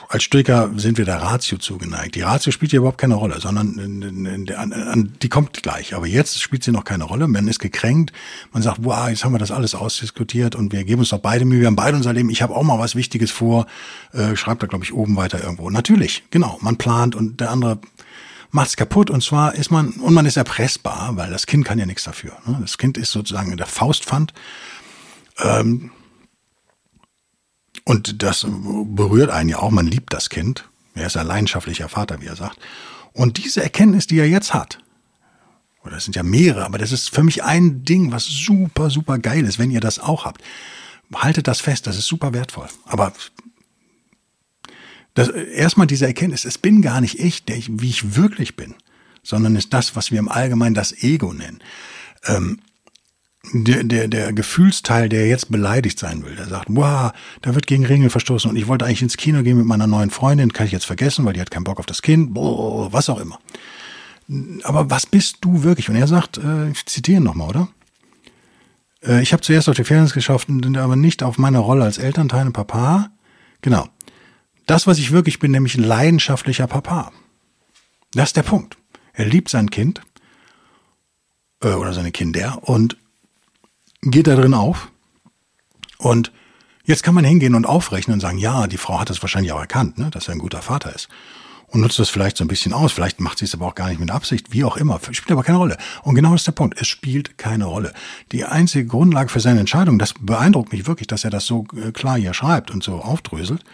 Als 0.08 0.22
Stoiker 0.22 0.70
sind 0.76 0.96
wir 0.96 1.04
der 1.04 1.20
Ratio 1.20 1.58
zugeneigt. 1.58 2.14
Die 2.14 2.22
Ratio 2.22 2.50
spielt 2.50 2.70
hier 2.70 2.78
überhaupt 2.78 2.96
keine 2.98 3.14
Rolle, 3.14 3.40
sondern 3.40 5.12
die 5.20 5.28
kommt 5.28 5.62
gleich. 5.62 5.94
Aber 5.94 6.06
jetzt 6.06 6.40
spielt 6.40 6.64
sie 6.64 6.72
noch 6.72 6.84
keine 6.84 7.04
Rolle. 7.04 7.28
Man 7.28 7.46
ist 7.46 7.58
gekränkt. 7.58 8.12
Man 8.52 8.62
sagt, 8.62 8.78
wow, 8.80 9.08
jetzt 9.10 9.24
haben 9.24 9.32
wir 9.32 9.38
das 9.38 9.50
alles 9.50 9.74
ausdiskutiert 9.74 10.54
und 10.54 10.72
wir 10.72 10.84
geben 10.84 11.00
uns 11.00 11.10
doch 11.10 11.18
beide 11.18 11.44
Mühe. 11.44 11.60
Wir 11.60 11.66
haben 11.66 11.76
beide 11.76 11.96
unser 11.96 12.14
Leben. 12.14 12.30
Ich 12.30 12.40
habe 12.40 12.56
auch 12.56 12.62
mal 12.62 12.78
was 12.78 12.96
Wichtiges 12.96 13.30
vor. 13.30 13.66
Äh, 14.12 14.34
schreibt 14.34 14.62
da, 14.62 14.66
glaube 14.66 14.82
ich, 14.82 14.94
oben 14.94 15.14
weiter 15.16 15.42
irgendwo. 15.42 15.68
Natürlich, 15.68 16.24
genau. 16.30 16.58
Man 16.62 16.78
plant 16.78 17.14
und 17.14 17.40
der 17.40 17.50
andere 17.50 17.78
macht's 18.50 18.76
kaputt. 18.76 19.10
Und 19.10 19.22
zwar 19.22 19.54
ist 19.56 19.70
man, 19.70 19.88
und 19.90 20.14
man 20.14 20.24
ist 20.24 20.38
erpressbar, 20.38 21.10
weil 21.16 21.30
das 21.30 21.46
Kind 21.46 21.66
kann 21.66 21.78
ja 21.78 21.84
nichts 21.84 22.04
dafür. 22.04 22.32
Ne? 22.46 22.56
Das 22.62 22.78
Kind 22.78 22.96
ist 22.96 23.10
sozusagen 23.10 23.54
der 23.58 23.66
Faustpfand. 23.66 24.32
Ähm, 25.38 25.90
und 27.88 28.22
das 28.22 28.46
berührt 28.46 29.30
einen 29.30 29.48
ja 29.48 29.60
auch. 29.60 29.70
Man 29.70 29.86
liebt 29.86 30.12
das 30.12 30.28
Kind. 30.28 30.68
Er 30.94 31.06
ist 31.06 31.16
ein 31.16 31.26
leidenschaftlicher 31.26 31.88
Vater, 31.88 32.20
wie 32.20 32.26
er 32.26 32.36
sagt. 32.36 32.58
Und 33.14 33.42
diese 33.42 33.62
Erkenntnis, 33.62 34.06
die 34.06 34.18
er 34.18 34.28
jetzt 34.28 34.52
hat, 34.52 34.78
oder 35.82 35.96
es 35.96 36.04
sind 36.04 36.14
ja 36.14 36.22
mehrere, 36.22 36.66
aber 36.66 36.76
das 36.76 36.92
ist 36.92 37.08
für 37.08 37.22
mich 37.22 37.44
ein 37.44 37.84
Ding, 37.84 38.12
was 38.12 38.26
super, 38.26 38.90
super 38.90 39.18
geil 39.18 39.46
ist, 39.46 39.58
wenn 39.58 39.70
ihr 39.70 39.80
das 39.80 40.00
auch 40.00 40.26
habt. 40.26 40.42
Haltet 41.14 41.48
das 41.48 41.62
fest, 41.62 41.86
das 41.86 41.96
ist 41.96 42.06
super 42.06 42.34
wertvoll. 42.34 42.68
Aber 42.84 43.14
das, 45.14 45.30
erstmal 45.30 45.86
diese 45.86 46.04
Erkenntnis, 46.04 46.44
es 46.44 46.58
bin 46.58 46.82
gar 46.82 47.00
nicht 47.00 47.18
ich, 47.18 47.46
der 47.46 47.56
ich, 47.56 47.70
wie 47.80 47.88
ich 47.88 48.16
wirklich 48.16 48.54
bin, 48.54 48.74
sondern 49.22 49.56
ist 49.56 49.72
das, 49.72 49.96
was 49.96 50.10
wir 50.10 50.18
im 50.18 50.28
Allgemeinen 50.28 50.74
das 50.74 50.92
Ego 50.92 51.32
nennen. 51.32 51.62
Ähm, 52.26 52.60
der, 53.52 53.84
der, 53.84 54.08
der 54.08 54.32
Gefühlsteil, 54.32 55.08
der 55.08 55.26
jetzt 55.26 55.50
beleidigt 55.50 55.98
sein 55.98 56.24
will, 56.24 56.36
der 56.36 56.46
sagt, 56.46 56.66
wow, 56.70 57.12
da 57.42 57.54
wird 57.54 57.66
gegen 57.66 57.86
Regeln 57.86 58.10
verstoßen 58.10 58.50
und 58.50 58.56
ich 58.56 58.68
wollte 58.68 58.84
eigentlich 58.84 59.02
ins 59.02 59.16
Kino 59.16 59.42
gehen 59.42 59.56
mit 59.56 59.66
meiner 59.66 59.86
neuen 59.86 60.10
Freundin, 60.10 60.52
kann 60.52 60.66
ich 60.66 60.72
jetzt 60.72 60.86
vergessen, 60.86 61.24
weil 61.24 61.32
die 61.32 61.40
hat 61.40 61.50
keinen 61.50 61.64
Bock 61.64 61.78
auf 61.78 61.86
das 61.86 62.02
Kind, 62.02 62.34
boah, 62.34 62.92
was 62.92 63.08
auch 63.08 63.18
immer. 63.18 63.38
Aber 64.64 64.90
was 64.90 65.06
bist 65.06 65.38
du 65.40 65.62
wirklich? 65.62 65.88
Und 65.88 65.96
er 65.96 66.06
sagt, 66.06 66.38
äh, 66.38 66.70
ich 66.70 66.84
zitiere 66.86 67.20
nochmal, 67.20 67.48
oder? 67.48 67.68
Äh, 69.02 69.22
ich 69.22 69.32
habe 69.32 69.42
zuerst 69.42 69.68
auf 69.68 69.76
die 69.76 69.84
Fairness 69.84 70.12
geschafft, 70.12 70.48
aber 70.50 70.96
nicht 70.96 71.22
auf 71.22 71.38
meine 71.38 71.58
Rolle 71.58 71.84
als 71.84 71.98
Elternteil 71.98 72.46
und 72.46 72.52
Papa. 72.52 73.10
Genau. 73.62 73.88
Das, 74.66 74.86
was 74.86 74.98
ich 74.98 75.12
wirklich 75.12 75.38
bin, 75.38 75.50
nämlich 75.50 75.76
ein 75.76 75.84
leidenschaftlicher 75.84 76.66
Papa. 76.66 77.10
Das 78.12 78.30
ist 78.30 78.36
der 78.36 78.42
Punkt. 78.42 78.76
Er 79.14 79.24
liebt 79.24 79.48
sein 79.48 79.70
Kind 79.70 80.02
äh, 81.62 81.72
oder 81.72 81.92
seine 81.94 82.12
Kinder 82.12 82.60
und 82.62 82.96
geht 84.02 84.26
da 84.26 84.36
drin 84.36 84.54
auf. 84.54 84.90
Und 85.98 86.32
jetzt 86.84 87.02
kann 87.02 87.14
man 87.14 87.24
hingehen 87.24 87.54
und 87.54 87.66
aufrechnen 87.66 88.14
und 88.14 88.20
sagen, 88.20 88.38
ja, 88.38 88.66
die 88.66 88.78
Frau 88.78 89.00
hat 89.00 89.10
das 89.10 89.22
wahrscheinlich 89.22 89.52
auch 89.52 89.60
erkannt, 89.60 89.98
ne, 89.98 90.10
dass 90.10 90.28
er 90.28 90.34
ein 90.34 90.38
guter 90.38 90.62
Vater 90.62 90.94
ist. 90.94 91.08
Und 91.70 91.82
nutzt 91.82 91.98
das 91.98 92.08
vielleicht 92.08 92.38
so 92.38 92.44
ein 92.44 92.48
bisschen 92.48 92.72
aus. 92.72 92.92
Vielleicht 92.92 93.20
macht 93.20 93.38
sie 93.38 93.44
es 93.44 93.52
aber 93.52 93.66
auch 93.66 93.74
gar 93.74 93.88
nicht 93.88 94.00
mit 94.00 94.10
Absicht, 94.10 94.52
wie 94.52 94.64
auch 94.64 94.78
immer. 94.78 94.98
Spielt 95.10 95.32
aber 95.32 95.42
keine 95.42 95.58
Rolle. 95.58 95.76
Und 96.02 96.14
genau 96.14 96.32
das 96.32 96.40
ist 96.40 96.46
der 96.46 96.52
Punkt. 96.52 96.80
Es 96.80 96.88
spielt 96.88 97.36
keine 97.36 97.66
Rolle. 97.66 97.92
Die 98.32 98.46
einzige 98.46 98.86
Grundlage 98.86 99.28
für 99.28 99.40
seine 99.40 99.60
Entscheidung, 99.60 99.98
das 99.98 100.14
beeindruckt 100.18 100.72
mich 100.72 100.86
wirklich, 100.86 101.08
dass 101.08 101.24
er 101.24 101.30
das 101.30 101.44
so 101.44 101.66
äh, 101.76 101.92
klar 101.92 102.16
hier 102.16 102.32
schreibt 102.32 102.70
und 102.70 102.82
so 102.82 102.94
aufdröselt, 102.94 103.64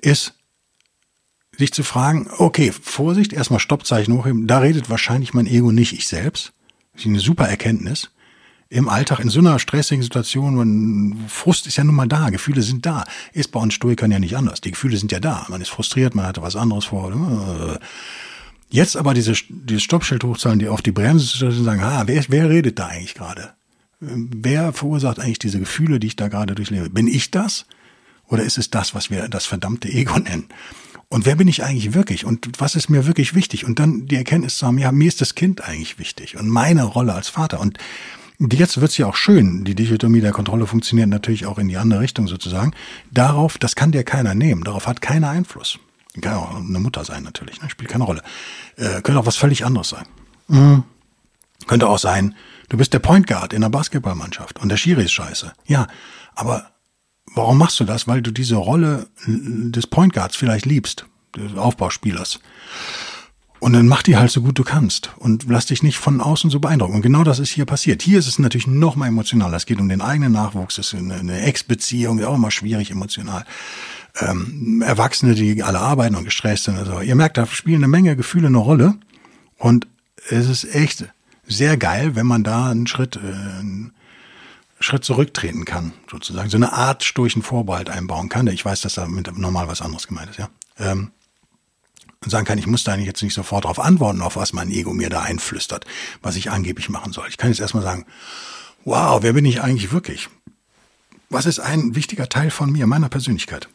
ist, 0.00 0.34
sich 1.56 1.72
zu 1.72 1.84
fragen, 1.84 2.28
okay, 2.38 2.72
Vorsicht, 2.72 3.32
erstmal 3.32 3.60
Stoppzeichen 3.60 4.12
hochheben, 4.14 4.48
da 4.48 4.58
redet 4.58 4.90
wahrscheinlich 4.90 5.34
mein 5.34 5.46
Ego 5.46 5.70
nicht 5.70 5.92
ich 5.92 6.08
selbst. 6.08 6.52
Das 6.94 7.02
ist 7.02 7.06
eine 7.06 7.20
super 7.20 7.48
Erkenntnis 7.48 8.10
im 8.68 8.88
Alltag 8.88 9.20
in 9.20 9.28
so 9.28 9.40
einer 9.40 9.58
stressigen 9.58 10.02
Situation, 10.02 10.56
man, 10.56 11.28
Frust 11.28 11.66
ist 11.66 11.76
ja 11.76 11.84
nun 11.84 11.94
mal 11.94 12.08
da, 12.08 12.30
Gefühle 12.30 12.62
sind 12.62 12.86
da. 12.86 13.04
Ist 13.32 13.52
bei 13.52 13.60
uns 13.60 13.74
Stoikern 13.74 14.10
ja 14.10 14.18
nicht 14.18 14.36
anders. 14.36 14.60
Die 14.60 14.70
Gefühle 14.70 14.96
sind 14.96 15.12
ja 15.12 15.20
da. 15.20 15.46
Man 15.48 15.60
ist 15.60 15.68
frustriert, 15.68 16.14
man 16.14 16.26
hatte 16.26 16.42
was 16.42 16.56
anderes 16.56 16.86
vor. 16.86 17.78
Jetzt 18.70 18.96
aber 18.96 19.14
diese, 19.14 19.34
dieses 19.48 19.82
Stoppschild 19.82 20.24
hochzahlen, 20.24 20.58
die 20.58 20.68
auf 20.68 20.82
die 20.82 20.92
Bremse 20.92 21.26
zu 21.26 21.50
sagen, 21.50 21.82
ah, 21.82 22.04
wer, 22.06 22.24
wer 22.28 22.50
redet 22.50 22.78
da 22.78 22.86
eigentlich 22.86 23.14
gerade? 23.14 23.52
Wer 24.00 24.72
verursacht 24.72 25.20
eigentlich 25.20 25.38
diese 25.38 25.60
Gefühle, 25.60 26.00
die 26.00 26.08
ich 26.08 26.16
da 26.16 26.28
gerade 26.28 26.54
durchlebe? 26.54 26.90
Bin 26.90 27.06
ich 27.06 27.30
das? 27.30 27.66
Oder 28.26 28.42
ist 28.42 28.58
es 28.58 28.70
das, 28.70 28.94
was 28.94 29.10
wir 29.10 29.28
das 29.28 29.46
verdammte 29.46 29.88
Ego 29.88 30.18
nennen? 30.18 30.48
Und 31.08 31.26
wer 31.26 31.36
bin 31.36 31.46
ich 31.46 31.62
eigentlich 31.62 31.94
wirklich? 31.94 32.24
Und 32.24 32.48
was 32.58 32.74
ist 32.74 32.88
mir 32.88 33.06
wirklich 33.06 33.34
wichtig? 33.34 33.64
Und 33.64 33.78
dann 33.78 34.06
die 34.06 34.16
Erkenntnis 34.16 34.58
zu 34.58 34.66
haben, 34.66 34.78
ja, 34.78 34.90
mir 34.90 35.06
ist 35.06 35.20
das 35.20 35.34
Kind 35.34 35.62
eigentlich 35.62 35.98
wichtig 35.98 36.36
und 36.36 36.48
meine 36.48 36.82
Rolle 36.82 37.14
als 37.14 37.28
Vater. 37.28 37.60
Und 37.60 37.78
Jetzt 38.38 38.80
wird's 38.80 38.98
ja 38.98 39.06
auch 39.06 39.14
schön. 39.14 39.64
Die 39.64 39.74
Dichotomie 39.74 40.20
der 40.20 40.32
Kontrolle 40.32 40.66
funktioniert 40.66 41.08
natürlich 41.08 41.46
auch 41.46 41.58
in 41.58 41.68
die 41.68 41.76
andere 41.76 42.00
Richtung 42.00 42.26
sozusagen. 42.26 42.72
Darauf, 43.12 43.58
das 43.58 43.76
kann 43.76 43.92
dir 43.92 44.02
keiner 44.02 44.34
nehmen. 44.34 44.64
Darauf 44.64 44.86
hat 44.86 45.00
keiner 45.00 45.30
Einfluss. 45.30 45.78
Kann 46.20 46.34
auch 46.34 46.56
eine 46.56 46.80
Mutter 46.80 47.04
sein 47.04 47.22
natürlich, 47.22 47.60
ne? 47.60 47.70
spielt 47.70 47.90
keine 47.90 48.04
Rolle. 48.04 48.22
Äh, 48.76 49.02
könnte 49.02 49.18
auch 49.18 49.26
was 49.26 49.36
völlig 49.36 49.64
anderes 49.64 49.88
sein. 49.88 50.06
Mhm. 50.48 50.84
Könnte 51.66 51.88
auch 51.88 51.98
sein, 51.98 52.34
du 52.68 52.76
bist 52.76 52.92
der 52.92 52.98
Point 52.98 53.26
Guard 53.26 53.52
in 53.52 53.62
der 53.62 53.68
Basketballmannschaft 53.68 54.60
und 54.60 54.68
der 54.68 54.76
Schiri 54.76 55.04
ist 55.04 55.12
scheiße. 55.12 55.52
Ja, 55.66 55.86
aber 56.34 56.70
warum 57.34 57.58
machst 57.58 57.80
du 57.80 57.84
das? 57.84 58.06
Weil 58.06 58.22
du 58.22 58.30
diese 58.30 58.56
Rolle 58.56 59.08
des 59.26 59.86
Point 59.86 60.12
Guards 60.12 60.36
vielleicht 60.36 60.66
liebst, 60.66 61.06
des 61.36 61.56
Aufbauspielers. 61.56 62.40
Und 63.64 63.72
dann 63.72 63.88
mach 63.88 64.02
die 64.02 64.18
halt 64.18 64.30
so 64.30 64.42
gut 64.42 64.58
du 64.58 64.62
kannst 64.62 65.12
und 65.16 65.46
lass 65.48 65.64
dich 65.64 65.82
nicht 65.82 65.96
von 65.96 66.20
außen 66.20 66.50
so 66.50 66.60
beeindrucken. 66.60 66.96
Und 66.96 67.00
genau 67.00 67.24
das 67.24 67.38
ist 67.38 67.48
hier 67.48 67.64
passiert. 67.64 68.02
Hier 68.02 68.18
ist 68.18 68.28
es 68.28 68.38
natürlich 68.38 68.66
noch 68.66 68.94
mal 68.94 69.06
emotionaler. 69.06 69.56
Es 69.56 69.64
geht 69.64 69.80
um 69.80 69.88
den 69.88 70.02
eigenen 70.02 70.32
Nachwuchs. 70.32 70.76
Es 70.76 70.92
ist 70.92 70.98
eine, 70.98 71.14
eine 71.14 71.40
Ex-Beziehung, 71.40 72.22
auch 72.26 72.34
immer 72.34 72.50
schwierig 72.50 72.90
emotional. 72.90 73.46
Ähm, 74.20 74.84
Erwachsene, 74.86 75.34
die 75.34 75.62
alle 75.62 75.80
arbeiten 75.80 76.14
und 76.14 76.24
gestresst 76.24 76.64
sind. 76.64 76.76
Also 76.76 77.00
ihr 77.00 77.14
merkt, 77.14 77.38
da 77.38 77.46
spielen 77.46 77.78
eine 77.78 77.88
Menge 77.88 78.16
Gefühle 78.16 78.48
eine 78.48 78.58
Rolle. 78.58 78.96
Und 79.56 79.86
es 80.28 80.46
ist 80.46 80.64
echt 80.74 81.06
sehr 81.46 81.78
geil, 81.78 82.16
wenn 82.16 82.26
man 82.26 82.44
da 82.44 82.70
einen 82.70 82.86
Schritt, 82.86 83.16
äh, 83.16 83.20
einen 83.20 83.94
Schritt 84.78 85.06
zurücktreten 85.06 85.64
kann, 85.64 85.94
sozusagen. 86.10 86.50
So 86.50 86.58
eine 86.58 86.74
Art 86.74 87.02
sturchen 87.02 87.40
Vorbehalt 87.40 87.88
einbauen 87.88 88.28
kann. 88.28 88.46
Ich 88.48 88.62
weiß, 88.62 88.82
dass 88.82 88.92
da 88.92 89.06
mit 89.06 89.38
normal 89.38 89.68
was 89.68 89.80
anderes 89.80 90.06
gemeint 90.06 90.28
ist, 90.28 90.38
ja. 90.38 90.50
Ähm, 90.78 91.12
und 92.24 92.30
sagen 92.30 92.46
kann, 92.46 92.58
ich 92.58 92.66
muss 92.66 92.84
da 92.84 92.96
jetzt 92.96 93.22
nicht 93.22 93.34
sofort 93.34 93.64
darauf 93.64 93.78
antworten, 93.78 94.20
auf 94.20 94.36
was 94.36 94.52
mein 94.52 94.70
Ego 94.70 94.92
mir 94.92 95.10
da 95.10 95.22
einflüstert, 95.22 95.84
was 96.22 96.36
ich 96.36 96.50
angeblich 96.50 96.88
machen 96.88 97.12
soll. 97.12 97.26
Ich 97.28 97.36
kann 97.36 97.50
jetzt 97.50 97.60
erstmal 97.60 97.82
sagen, 97.82 98.06
wow, 98.84 99.22
wer 99.22 99.32
bin 99.32 99.44
ich 99.44 99.62
eigentlich 99.62 99.92
wirklich? 99.92 100.28
Was 101.30 101.46
ist 101.46 101.60
ein 101.60 101.94
wichtiger 101.94 102.28
Teil 102.28 102.50
von 102.50 102.70
mir, 102.70 102.86
meiner 102.86 103.08
Persönlichkeit? 103.08 103.68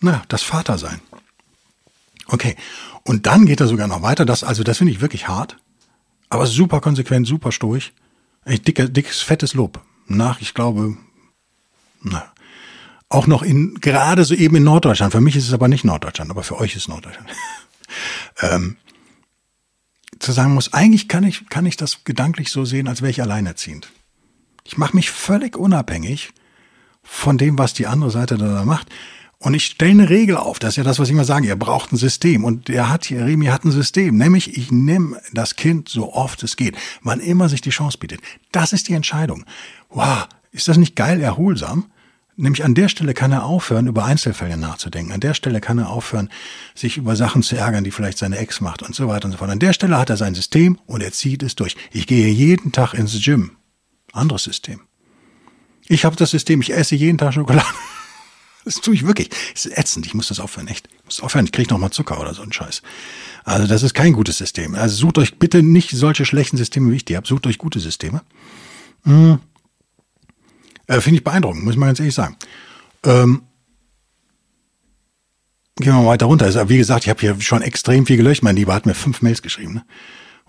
Na, 0.00 0.22
das 0.28 0.42
Vatersein. 0.42 1.00
Okay. 2.26 2.56
Und 3.04 3.26
dann 3.26 3.46
geht 3.46 3.60
er 3.60 3.66
sogar 3.66 3.88
noch 3.88 4.02
weiter. 4.02 4.24
Das, 4.24 4.44
also, 4.44 4.62
das 4.62 4.78
finde 4.78 4.92
ich 4.92 5.00
wirklich 5.00 5.28
hart. 5.28 5.56
Aber 6.28 6.46
super 6.46 6.80
konsequent, 6.80 7.26
super 7.26 7.52
stoisch. 7.52 7.92
Echt 8.44 8.66
dicke, 8.66 8.88
dickes, 8.88 9.20
fettes 9.20 9.54
Lob. 9.54 9.80
Nach, 10.06 10.40
ich 10.40 10.54
glaube, 10.54 10.96
na, 12.00 12.32
auch 13.08 13.26
noch 13.26 13.42
in, 13.42 13.74
gerade 13.80 14.24
so 14.24 14.34
eben 14.34 14.56
in 14.56 14.64
Norddeutschland. 14.64 15.12
Für 15.12 15.20
mich 15.20 15.36
ist 15.36 15.46
es 15.46 15.52
aber 15.52 15.68
nicht 15.68 15.84
Norddeutschland, 15.84 16.30
aber 16.30 16.42
für 16.42 16.58
euch 16.58 16.74
ist 16.74 16.88
Norddeutschland. 16.88 17.28
ähm, 18.40 18.76
zu 20.18 20.32
sagen 20.32 20.54
muss, 20.54 20.72
eigentlich 20.72 21.08
kann 21.08 21.24
ich, 21.24 21.48
kann 21.48 21.66
ich 21.66 21.76
das 21.76 22.04
gedanklich 22.04 22.50
so 22.50 22.64
sehen, 22.64 22.88
als 22.88 23.02
wäre 23.02 23.10
ich 23.10 23.22
alleinerziehend. 23.22 23.90
Ich 24.64 24.78
mache 24.78 24.94
mich 24.94 25.10
völlig 25.10 25.56
unabhängig 25.56 26.32
von 27.02 27.38
dem, 27.38 27.58
was 27.58 27.74
die 27.74 27.86
andere 27.86 28.10
Seite 28.10 28.38
da 28.38 28.64
macht. 28.64 28.88
Und 29.38 29.54
ich 29.54 29.64
stelle 29.64 29.90
eine 29.90 30.08
Regel 30.08 30.36
auf. 30.36 30.60
Das 30.60 30.70
ist 30.70 30.76
ja 30.76 30.84
das, 30.84 31.00
was 31.00 31.08
ich 31.08 31.14
immer 31.14 31.24
sage. 31.24 31.48
Ihr 31.48 31.56
braucht 31.56 31.92
ein 31.92 31.96
System. 31.96 32.44
Und 32.44 32.70
er 32.70 32.88
hat 32.88 33.04
hier, 33.06 33.24
Remi 33.24 33.46
hat 33.46 33.64
ein 33.64 33.72
System. 33.72 34.16
Nämlich, 34.16 34.56
ich 34.56 34.70
nehme 34.70 35.20
das 35.32 35.56
Kind 35.56 35.88
so 35.88 36.12
oft 36.12 36.44
es 36.44 36.56
geht. 36.56 36.76
Wann 37.02 37.18
immer 37.18 37.48
sich 37.48 37.60
die 37.60 37.70
Chance 37.70 37.98
bietet. 37.98 38.20
Das 38.52 38.72
ist 38.72 38.88
die 38.88 38.94
Entscheidung. 38.94 39.44
Wow. 39.90 40.28
Ist 40.52 40.68
das 40.68 40.76
nicht 40.76 40.94
geil 40.94 41.20
erholsam? 41.20 41.90
Nämlich 42.42 42.64
an 42.64 42.74
der 42.74 42.88
Stelle 42.88 43.14
kann 43.14 43.30
er 43.30 43.44
aufhören, 43.44 43.86
über 43.86 44.04
Einzelfälle 44.04 44.56
nachzudenken. 44.56 45.12
An 45.12 45.20
der 45.20 45.32
Stelle 45.32 45.60
kann 45.60 45.78
er 45.78 45.90
aufhören, 45.90 46.28
sich 46.74 46.96
über 46.96 47.14
Sachen 47.14 47.44
zu 47.44 47.56
ärgern, 47.56 47.84
die 47.84 47.92
vielleicht 47.92 48.18
seine 48.18 48.36
Ex 48.38 48.60
macht 48.60 48.82
und 48.82 48.96
so 48.96 49.06
weiter 49.06 49.26
und 49.26 49.30
so 49.32 49.38
fort. 49.38 49.48
An 49.48 49.60
der 49.60 49.72
Stelle 49.72 49.96
hat 49.96 50.10
er 50.10 50.16
sein 50.16 50.34
System 50.34 50.76
und 50.86 51.04
er 51.04 51.12
zieht 51.12 51.44
es 51.44 51.54
durch. 51.54 51.76
Ich 51.92 52.08
gehe 52.08 52.26
jeden 52.26 52.72
Tag 52.72 52.94
ins 52.94 53.16
Gym. 53.22 53.52
Anderes 54.12 54.42
System. 54.42 54.80
Ich 55.86 56.04
habe 56.04 56.16
das 56.16 56.32
System, 56.32 56.60
ich 56.60 56.74
esse 56.74 56.96
jeden 56.96 57.16
Tag 57.16 57.32
Schokolade. 57.32 57.64
Das 58.64 58.76
tue 58.76 58.94
ich 58.94 59.04
wirklich. 59.04 59.28
Das 59.54 59.66
ist 59.66 59.76
ätzend. 59.76 60.06
Ich 60.06 60.14
muss 60.14 60.28
das 60.28 60.38
aufhören, 60.38 60.68
echt. 60.68 60.88
Ich 60.92 61.04
muss 61.04 61.20
aufhören. 61.20 61.46
Ich 61.46 61.50
kriege 61.50 61.72
noch 61.72 61.80
mal 61.80 61.90
Zucker 61.90 62.20
oder 62.20 62.32
so 62.32 62.42
einen 62.42 62.52
Scheiß. 62.52 62.82
Also 63.42 63.66
das 63.66 63.82
ist 63.82 63.92
kein 63.92 64.12
gutes 64.12 64.38
System. 64.38 64.76
Also 64.76 64.94
sucht 64.94 65.18
euch 65.18 65.36
bitte 65.40 65.64
nicht 65.64 65.90
solche 65.90 66.24
schlechten 66.24 66.56
Systeme, 66.56 66.92
wie 66.92 66.96
ich 66.96 67.04
die 67.04 67.16
habe. 67.16 67.26
Sucht 67.26 67.48
euch 67.48 67.58
gute 67.58 67.80
Systeme. 67.80 68.22
Hm. 69.02 69.40
Äh, 70.86 71.00
Finde 71.00 71.18
ich 71.18 71.24
beeindruckend, 71.24 71.64
muss 71.64 71.74
ich 71.74 71.78
mal 71.78 71.86
ganz 71.86 72.00
ehrlich 72.00 72.14
sagen. 72.14 72.36
Ähm, 73.04 73.42
gehen 75.76 75.92
wir 75.92 76.02
mal 76.02 76.06
weiter 76.06 76.26
runter. 76.26 76.46
Also, 76.46 76.68
wie 76.68 76.78
gesagt, 76.78 77.04
ich 77.04 77.10
habe 77.10 77.20
hier 77.20 77.40
schon 77.40 77.62
extrem 77.62 78.06
viel 78.06 78.16
gelöscht. 78.16 78.42
Mein 78.42 78.56
Lieber 78.56 78.74
hat 78.74 78.86
mir 78.86 78.94
fünf 78.94 79.22
Mails 79.22 79.42
geschrieben. 79.42 79.74
Ne? 79.74 79.84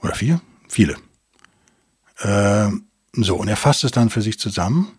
Oder 0.01 0.15
vier? 0.15 0.41
Viele. 0.67 0.95
Ähm, 2.21 2.85
so, 3.13 3.35
und 3.35 3.47
er 3.47 3.57
fasst 3.57 3.83
es 3.83 3.91
dann 3.91 4.09
für 4.09 4.21
sich 4.21 4.39
zusammen. 4.39 4.91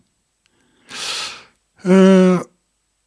Äh, 1.83 2.39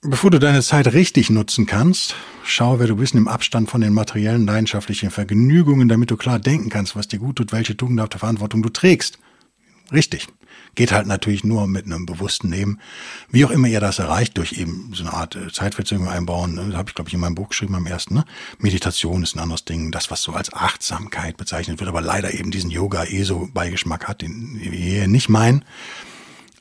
Bevor 0.03 0.31
du 0.31 0.39
deine 0.39 0.63
Zeit 0.63 0.93
richtig 0.93 1.29
nutzen 1.29 1.67
kannst, 1.67 2.15
schau, 2.45 2.79
wer 2.79 2.87
du 2.87 2.95
bist, 2.95 3.17
im 3.17 3.27
Abstand 3.27 3.69
von 3.69 3.81
den 3.81 3.93
materiellen, 3.93 4.47
leidenschaftlichen 4.47 5.11
Vergnügungen, 5.11 5.89
damit 5.89 6.13
du 6.13 6.17
klar 6.17 6.39
denken 6.39 6.69
kannst, 6.69 6.95
was 6.95 7.09
dir 7.09 7.19
gut 7.19 7.37
tut, 7.37 7.51
welche 7.51 7.77
tugendhafte 7.77 8.21
Verantwortung 8.21 8.63
du 8.63 8.69
trägst. 8.69 9.19
Richtig. 9.93 10.29
Geht 10.75 10.93
halt 10.93 11.07
natürlich 11.07 11.45
nur 11.45 11.67
mit 11.67 11.87
einem 11.87 12.07
bewussten 12.07 12.51
Leben. 12.51 12.79
Wie 13.31 13.45
auch 13.45 13.51
immer 13.51 13.69
ihr 13.69 13.81
das 13.81 13.99
erreicht, 13.99 14.39
durch 14.39 14.53
eben 14.53 14.93
so 14.95 15.05
eine 15.05 15.13
Art 15.13 15.37
äh, 15.37 15.53
Zeitverzögerung 15.53 16.09
einbauen, 16.09 16.55
ne, 16.55 16.77
habe 16.77 16.91
ich, 16.91 16.95
glaube 16.95 17.09
ich, 17.09 17.15
in 17.15 17.21
meinem 17.21 17.35
Buch 17.35 17.49
geschrieben 17.49 17.75
am 17.75 17.87
ersten. 17.87 18.15
Ne? 18.15 18.25
Meditation 18.59 19.23
ist 19.23 19.35
ein 19.35 19.41
anderes 19.41 19.65
Ding, 19.65 19.91
das, 19.91 20.11
was 20.11 20.23
so 20.23 20.33
als 20.33 20.53
Achtsamkeit 20.53 21.37
bezeichnet 21.37 21.81
wird, 21.81 21.89
aber 21.89 22.01
leider 22.01 22.33
eben 22.35 22.51
diesen 22.51 22.71
Yoga-ESO-Beigeschmack 22.71 24.07
hat, 24.07 24.23
den 24.23 24.59
wir 24.61 25.09
nicht 25.09 25.29
meinen, 25.29 25.65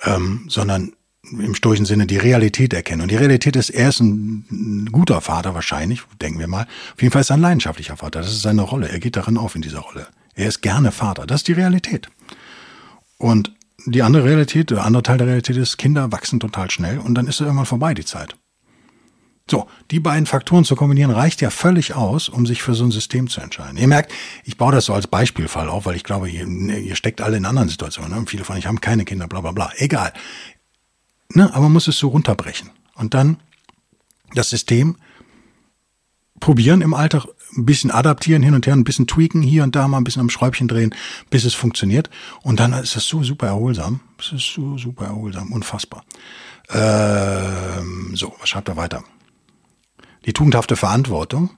ähm, 0.04 0.46
sondern 0.48 0.94
im 1.32 1.56
stoischen 1.56 1.86
Sinne 1.86 2.08
die 2.08 2.18
Realität 2.18 2.74
erkennen. 2.74 3.02
Und 3.02 3.12
die 3.12 3.16
Realität 3.16 3.56
ist, 3.56 3.70
er 3.70 3.90
ist 3.90 4.00
ein, 4.00 4.90
guter 4.92 5.22
Vater 5.22 5.54
wahrscheinlich, 5.54 6.02
denken 6.22 6.40
wir 6.40 6.48
mal. 6.48 6.68
Auf 6.94 7.02
jeden 7.02 7.12
Fall 7.12 7.22
ist 7.22 7.30
er 7.30 7.38
ein 7.38 7.42
leidenschaftlicher 7.42 7.98
Vater. 7.98 8.22
Das 8.22 8.32
ist 8.32 8.42
seine 8.42 8.62
Rolle. 8.62 8.90
Er 8.90 9.00
geht 9.00 9.16
darin 9.16 9.38
auf 9.38 9.56
in 9.56 9.62
dieser 9.62 9.80
Rolle. 9.80 10.08
Er 10.36 10.48
ist 10.48 10.62
gerne 10.62 10.92
Vater. 10.92 11.26
Das 11.26 11.42
ist 11.42 11.48
die 11.48 11.54
Realität. 11.54 12.10
Und 13.18 13.54
die 13.92 14.04
andere 14.04 14.26
Realität, 14.26 14.70
der 14.70 14.84
andere 14.84 15.04
Teil 15.04 15.18
der 15.18 15.28
Realität 15.28 15.56
ist, 15.58 15.78
Kinder 15.78 16.12
wachsen 16.12 16.40
total 16.40 16.70
schnell 16.70 17.00
und 17.00 17.16
dann 17.16 17.28
ist 17.28 17.40
irgendwann 17.40 17.66
vorbei 17.66 17.94
die 17.94 18.06
Zeit. 18.06 18.36
So, 19.50 19.68
die 19.92 20.02
beiden 20.02 20.26
Faktoren 20.26 20.66
zu 20.66 20.76
kombinieren 20.76 21.12
reicht 21.12 21.40
ja 21.40 21.50
völlig 21.50 21.96
aus, 21.96 22.28
um 22.28 22.46
sich 22.46 22.62
für 22.62 22.74
so 22.74 22.84
ein 22.84 22.92
System 22.92 23.30
zu 23.30 23.40
entscheiden. 23.40 23.78
Ihr 23.78 23.88
merkt, 23.88 24.12
ich 24.44 24.58
baue 24.58 24.74
das 24.74 24.86
so 24.86 24.94
als 24.94 25.08
Beispielfall 25.08 25.70
auf, 25.70 25.86
weil 25.86 25.96
ich 25.96 26.04
glaube, 26.04 26.30
ihr, 26.30 26.46
ihr 26.46 26.96
steckt 26.98 27.22
alle 27.22 27.38
in 27.38 27.46
anderen 27.46 27.70
Situationen. 27.70 28.20
Ne? 28.20 28.26
Viele 28.28 28.44
von 28.44 28.58
euch 28.58 28.68
haben 28.68 28.82
keine 28.82 29.06
Kinder, 29.06 29.28
bla 29.28 29.40
bla 29.40 29.54
bla. 29.54 29.72
Egal. 29.78 30.12
Ne? 31.34 31.50
Aber 31.54 31.64
man 31.64 31.74
muss 31.74 31.88
es 31.88 31.98
so 31.98 32.10
runterbrechen. 32.10 32.72
Und 32.96 33.14
dann 33.14 33.38
das 34.34 34.50
System 34.50 34.98
probieren 36.42 36.82
im 36.82 36.94
Alltag, 36.94 37.26
ein 37.58 37.66
bisschen 37.66 37.92
adaptieren 37.92 38.44
hin 38.44 38.54
und 38.54 38.68
her, 38.68 38.74
ein 38.74 38.84
bisschen 38.84 39.08
tweaken, 39.08 39.42
hier 39.42 39.64
und 39.64 39.76
da 39.76 39.88
mal 39.88 39.98
ein 39.98 40.04
bisschen 40.04 40.22
am 40.22 40.30
Schräubchen 40.30 40.68
drehen, 40.68 40.94
bis 41.30 41.44
es 41.44 41.54
funktioniert. 41.54 42.10
Und 42.44 42.60
dann 42.60 42.74
ist 42.74 42.96
das 42.96 43.06
so 43.06 43.24
super 43.24 43.48
erholsam. 43.48 44.00
Es 44.20 44.32
ist 44.32 44.54
so 44.54 44.78
super 44.78 45.06
erholsam, 45.06 45.52
unfassbar. 45.52 46.04
Ähm, 46.70 48.12
so, 48.16 48.34
was 48.40 48.50
schreibt 48.50 48.70
er 48.70 48.78
weiter? 48.78 49.04
Die 50.26 50.34
tugendhafte 50.34 50.76
Verantwortung 50.76 51.52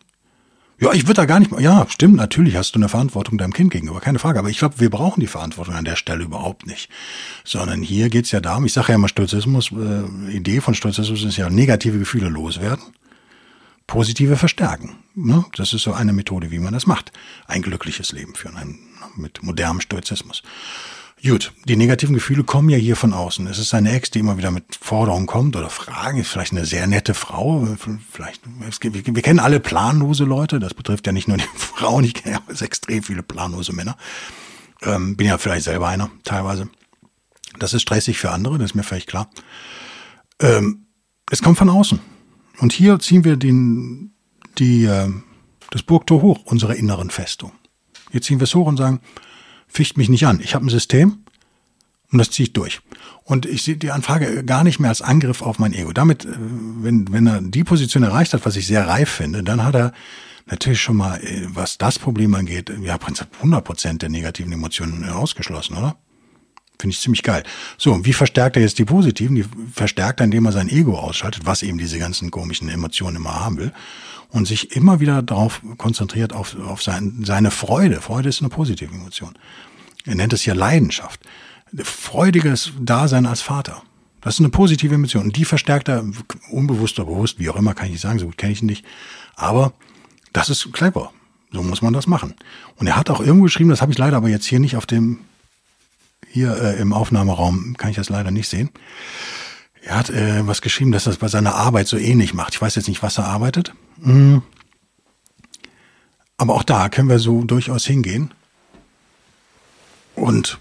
ja, 0.81 0.93
ich 0.93 1.03
würde 1.03 1.15
da 1.15 1.25
gar 1.25 1.39
nicht 1.39 1.51
mal. 1.51 1.61
Ja, 1.61 1.85
stimmt, 1.89 2.15
natürlich 2.15 2.55
hast 2.55 2.73
du 2.73 2.79
eine 2.79 2.87
Verantwortung 2.87 3.37
deinem 3.37 3.51
Kind 3.51 3.71
gegenüber, 3.71 3.99
keine 3.99 4.17
Frage. 4.17 4.39
Aber 4.39 4.49
ich 4.49 4.59
glaube, 4.59 4.79
wir 4.79 4.89
brauchen 4.89 5.19
die 5.19 5.27
Verantwortung 5.27 5.75
an 5.75 5.83
der 5.83 5.97
Stelle 5.97 6.23
überhaupt 6.23 6.67
nicht. 6.67 6.89
Sondern 7.43 7.81
hier 7.81 8.09
geht's 8.09 8.31
ja 8.31 8.39
darum, 8.39 8.65
ich 8.65 8.71
sage 8.71 8.89
ja 8.89 8.95
immer, 8.95 9.09
Stoizismus, 9.09 9.71
äh, 9.73 10.31
Idee 10.31 10.61
von 10.61 10.73
Stoizismus 10.73 11.23
ist 11.23 11.35
ja 11.35 11.49
negative 11.49 11.99
Gefühle 11.99 12.29
loswerden, 12.29 12.83
positive 13.89 14.37
verstärken. 14.37 14.95
Ne? 15.15 15.43
Das 15.55 15.73
ist 15.73 15.81
so 15.81 15.93
eine 15.93 16.13
Methode, 16.13 16.51
wie 16.51 16.59
man 16.59 16.73
das 16.73 16.85
macht. 16.85 17.11
Ein 17.47 17.63
glückliches 17.63 18.11
Leben 18.11 18.35
führen, 18.35 18.55
ein, 18.55 18.79
mit 19.15 19.41
modernem 19.41 19.81
Stoizismus. 19.81 20.43
Gut, 21.25 21.51
die 21.65 21.75
negativen 21.75 22.13
Gefühle 22.13 22.43
kommen 22.43 22.69
ja 22.69 22.77
hier 22.77 22.95
von 22.95 23.13
außen. 23.13 23.47
Es 23.47 23.57
ist 23.57 23.73
eine 23.73 23.91
Ex, 23.91 24.11
die 24.11 24.19
immer 24.19 24.37
wieder 24.37 24.51
mit 24.51 24.77
Forderungen 24.79 25.25
kommt 25.25 25.55
oder 25.57 25.69
Fragen. 25.69 26.19
Ist 26.19 26.29
vielleicht 26.29 26.53
eine 26.53 26.65
sehr 26.65 26.87
nette 26.87 27.13
Frau. 27.13 27.67
Vielleicht, 28.11 28.41
wir, 28.81 29.15
wir 29.15 29.21
kennen 29.21 29.39
alle 29.39 29.59
planlose 29.59 30.23
Leute. 30.23 30.59
Das 30.59 30.75
betrifft 30.75 31.07
ja 31.07 31.11
nicht 31.11 31.27
nur 31.27 31.37
die 31.37 31.43
Frauen. 31.55 32.05
Ich 32.05 32.13
kenne 32.13 32.39
ja 32.47 32.65
extrem 32.65 33.03
viele 33.03 33.23
planlose 33.23 33.73
Männer. 33.73 33.97
Ähm, 34.83 35.17
bin 35.17 35.27
ja 35.27 35.37
vielleicht 35.37 35.65
selber 35.65 35.89
einer, 35.89 36.09
teilweise. 36.23 36.69
Das 37.57 37.73
ist 37.73 37.81
stressig 37.81 38.19
für 38.19 38.31
andere, 38.31 38.57
das 38.59 38.71
ist 38.71 38.75
mir 38.75 38.83
völlig 38.83 39.07
klar. 39.07 39.29
Ähm, 40.39 40.85
es 41.29 41.41
kommt 41.41 41.57
von 41.57 41.69
außen. 41.69 41.99
Und 42.59 42.73
hier 42.73 42.99
ziehen 42.99 43.23
wir 43.23 43.37
den, 43.37 44.11
die, 44.57 44.85
äh, 44.85 45.09
das 45.71 45.83
Burgtor 45.83 46.21
hoch, 46.21 46.41
unsere 46.45 46.75
inneren 46.75 47.09
Festung. 47.09 47.51
Hier 48.11 48.21
ziehen 48.21 48.39
wir 48.39 48.45
es 48.45 48.55
hoch 48.55 48.67
und 48.67 48.77
sagen, 48.77 48.99
ficht 49.67 49.97
mich 49.97 50.09
nicht 50.09 50.25
an. 50.25 50.39
Ich 50.43 50.55
habe 50.55 50.65
ein 50.65 50.69
System 50.69 51.23
und 52.11 52.17
das 52.19 52.31
ziehe 52.31 52.47
ich 52.47 52.53
durch. 52.53 52.81
Und 53.23 53.45
ich 53.45 53.63
sehe 53.63 53.77
die 53.77 53.91
Anfrage 53.91 54.43
gar 54.43 54.63
nicht 54.63 54.79
mehr 54.79 54.89
als 54.89 55.01
Angriff 55.01 55.41
auf 55.41 55.59
mein 55.59 55.73
Ego. 55.73 55.93
Damit, 55.93 56.25
äh, 56.25 56.29
wenn, 56.37 57.11
wenn 57.11 57.27
er 57.27 57.41
die 57.41 57.63
Position 57.63 58.03
erreicht 58.03 58.33
hat, 58.33 58.45
was 58.45 58.55
ich 58.55 58.67
sehr 58.67 58.87
reif 58.87 59.09
finde, 59.09 59.43
dann 59.43 59.63
hat 59.63 59.75
er 59.75 59.93
natürlich 60.47 60.81
schon 60.81 60.97
mal, 60.97 61.21
äh, 61.23 61.47
was 61.49 61.77
das 61.77 61.99
Problem 61.99 62.33
angeht, 62.35 62.71
ja, 62.81 62.97
Prinzip 62.97 63.27
100 63.37 63.63
Prozent 63.63 64.01
der 64.01 64.09
negativen 64.09 64.51
Emotionen 64.51 65.07
ausgeschlossen, 65.09 65.77
oder? 65.77 65.95
Finde 66.79 66.93
ich 66.93 67.01
ziemlich 67.01 67.23
geil. 67.23 67.43
So, 67.77 68.05
wie 68.05 68.13
verstärkt 68.13 68.55
er 68.55 68.61
jetzt 68.61 68.79
die 68.79 68.85
positiven? 68.85 69.35
Die 69.35 69.45
verstärkt 69.73 70.21
er, 70.21 70.23
indem 70.23 70.45
er 70.45 70.53
sein 70.53 70.69
Ego 70.69 70.97
ausschaltet, 70.97 71.45
was 71.45 71.61
eben 71.61 71.77
diese 71.77 71.99
ganzen 71.99 72.31
komischen 72.31 72.69
Emotionen 72.69 73.17
immer 73.17 73.35
haben 73.43 73.57
will 73.57 73.73
und 74.29 74.47
sich 74.47 74.75
immer 74.75 75.01
wieder 75.01 75.21
darauf 75.21 75.61
konzentriert, 75.77 76.31
auf, 76.33 76.55
auf 76.57 76.81
sein, 76.81 77.21
seine 77.25 77.51
Freude. 77.51 77.99
Freude 77.99 78.29
ist 78.29 78.39
eine 78.39 78.49
positive 78.49 78.93
Emotion. 78.93 79.37
Er 80.05 80.15
nennt 80.15 80.31
es 80.31 80.45
ja 80.45 80.53
Leidenschaft. 80.53 81.19
Freudiges 81.83 82.71
Dasein 82.79 83.25
als 83.25 83.41
Vater. 83.41 83.83
Das 84.21 84.35
ist 84.35 84.39
eine 84.39 84.49
positive 84.49 84.95
Emotion. 84.95 85.25
Und 85.25 85.35
die 85.35 85.45
verstärkt 85.45 85.89
er 85.89 86.05
unbewusst 86.49 86.97
oder 86.99 87.09
bewusst, 87.09 87.39
wie 87.39 87.49
auch 87.49 87.55
immer, 87.57 87.73
kann 87.73 87.87
ich 87.87 87.93
nicht 87.93 88.01
sagen, 88.01 88.19
so 88.19 88.25
gut 88.25 88.37
kenne 88.37 88.53
ich 88.53 88.61
ihn 88.61 88.67
nicht. 88.67 88.85
Aber 89.35 89.73
das 90.31 90.49
ist 90.49 90.71
clever. 90.71 91.11
So 91.51 91.63
muss 91.63 91.81
man 91.81 91.93
das 91.93 92.07
machen. 92.07 92.35
Und 92.75 92.87
er 92.87 92.95
hat 92.95 93.09
auch 93.09 93.19
irgendwo 93.19 93.45
geschrieben, 93.45 93.69
das 93.69 93.81
habe 93.81 93.91
ich 93.91 93.97
leider 93.97 94.17
aber 94.17 94.29
jetzt 94.29 94.45
hier 94.45 94.59
nicht 94.59 94.75
auf 94.75 94.85
dem, 94.85 95.19
hier 96.29 96.55
äh, 96.55 96.79
im 96.79 96.93
Aufnahmeraum, 96.93 97.75
kann 97.77 97.89
ich 97.89 97.95
das 97.95 98.09
leider 98.09 98.31
nicht 98.31 98.47
sehen. 98.47 98.69
Er 99.81 99.97
hat 99.97 100.09
äh, 100.09 100.45
was 100.45 100.61
geschrieben, 100.61 100.91
dass 100.91 101.05
das 101.05 101.17
bei 101.17 101.27
seiner 101.27 101.55
Arbeit 101.55 101.87
so 101.87 101.97
ähnlich 101.97 102.33
macht. 102.33 102.53
Ich 102.53 102.61
weiß 102.61 102.75
jetzt 102.75 102.87
nicht, 102.87 103.01
was 103.01 103.17
er 103.17 103.25
arbeitet. 103.25 103.73
Mhm. 103.97 104.43
Aber 106.37 106.55
auch 106.55 106.63
da 106.63 106.89
können 106.89 107.09
wir 107.09 107.19
so 107.19 107.43
durchaus 107.43 107.85
hingehen 107.85 108.33
und 110.15 110.59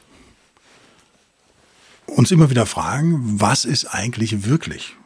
uns 2.06 2.30
immer 2.30 2.50
wieder 2.50 2.66
fragen, 2.66 3.20
was 3.40 3.64
ist 3.64 3.86
eigentlich 3.86 4.44
wirklich? 4.44 4.96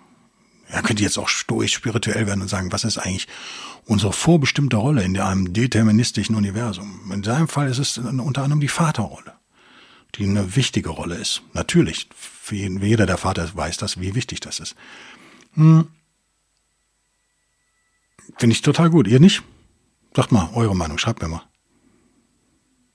Er 0.68 0.82
könnte 0.82 1.02
jetzt 1.02 1.18
auch 1.18 1.28
stoisch 1.28 1.74
spirituell 1.74 2.26
werden 2.26 2.40
und 2.40 2.48
sagen, 2.48 2.72
was 2.72 2.84
ist 2.84 2.96
eigentlich 2.96 3.28
unsere 3.84 4.14
vorbestimmte 4.14 4.76
Rolle 4.76 5.02
in 5.02 5.18
einem 5.18 5.52
deterministischen 5.52 6.34
Universum? 6.34 7.10
In 7.12 7.22
seinem 7.22 7.48
Fall 7.48 7.68
ist 7.68 7.78
es 7.78 7.98
unter 7.98 8.42
anderem 8.42 8.60
die 8.60 8.68
Vaterrolle, 8.68 9.34
die 10.14 10.24
eine 10.24 10.56
wichtige 10.56 10.90
Rolle 10.90 11.16
ist. 11.16 11.42
Natürlich, 11.52 12.08
für 12.14 12.56
jeder 12.56 13.06
der 13.06 13.18
Vater 13.18 13.48
weiß 13.54 13.76
das, 13.78 14.00
wie 14.00 14.14
wichtig 14.14 14.40
das 14.40 14.60
ist. 14.60 14.74
Hm. 15.54 15.88
Finde 18.38 18.54
ich 18.54 18.62
total 18.62 18.90
gut. 18.90 19.08
Ihr 19.08 19.20
nicht? 19.20 19.42
Sagt 20.14 20.32
mal 20.32 20.50
eure 20.54 20.76
Meinung, 20.76 20.98
schreibt 20.98 21.22
mir 21.22 21.28
mal. 21.28 21.42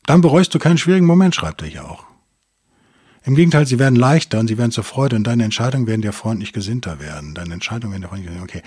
Dann 0.05 0.21
bereust 0.21 0.53
du 0.53 0.59
keinen 0.59 0.77
schwierigen 0.77 1.05
Moment, 1.05 1.35
schreibt 1.35 1.61
er 1.61 1.67
hier 1.67 1.85
auch. 1.85 2.06
Im 3.27 3.35
Gegenteil, 3.35 3.67
sie 3.67 3.77
werden 3.77 3.97
leichter 3.97 4.39
und 4.39 4.47
sie 4.47 4.57
werden 4.57 4.71
zur 4.71 4.85
Freude 4.85 5.17
und 5.17 5.25
deine 5.25 5.43
Entscheidungen 5.43 5.85
werden 5.85 6.01
dir 6.01 6.13
freundlich 6.13 6.53
gesinnter 6.53 7.01
werden. 7.01 7.33
Deine 7.33 7.55
Entscheidungen 7.55 7.91
werden 7.91 8.03
dir 8.03 8.07
freundlich 8.07 8.29
gesinnter. 8.29 8.45
Okay. 8.45 8.63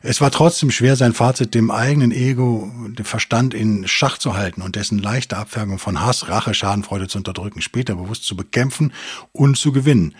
Es 0.00 0.22
war 0.22 0.30
trotzdem 0.30 0.70
schwer, 0.70 0.96
sein 0.96 1.12
Fazit 1.12 1.54
dem 1.54 1.70
eigenen 1.70 2.10
Ego, 2.10 2.72
dem 2.86 3.04
Verstand 3.04 3.52
in 3.52 3.86
Schach 3.86 4.16
zu 4.16 4.34
halten 4.34 4.62
und 4.62 4.76
dessen 4.76 4.98
leichte 4.98 5.36
Abfärgung 5.36 5.78
von 5.78 6.00
Hass, 6.00 6.30
Rache, 6.30 6.54
Schadenfreude 6.54 7.06
zu 7.06 7.18
unterdrücken, 7.18 7.60
später 7.60 7.96
bewusst 7.96 8.24
zu 8.24 8.34
bekämpfen 8.34 8.94
und 9.32 9.58
zu 9.58 9.72
gewinnen. 9.72 10.14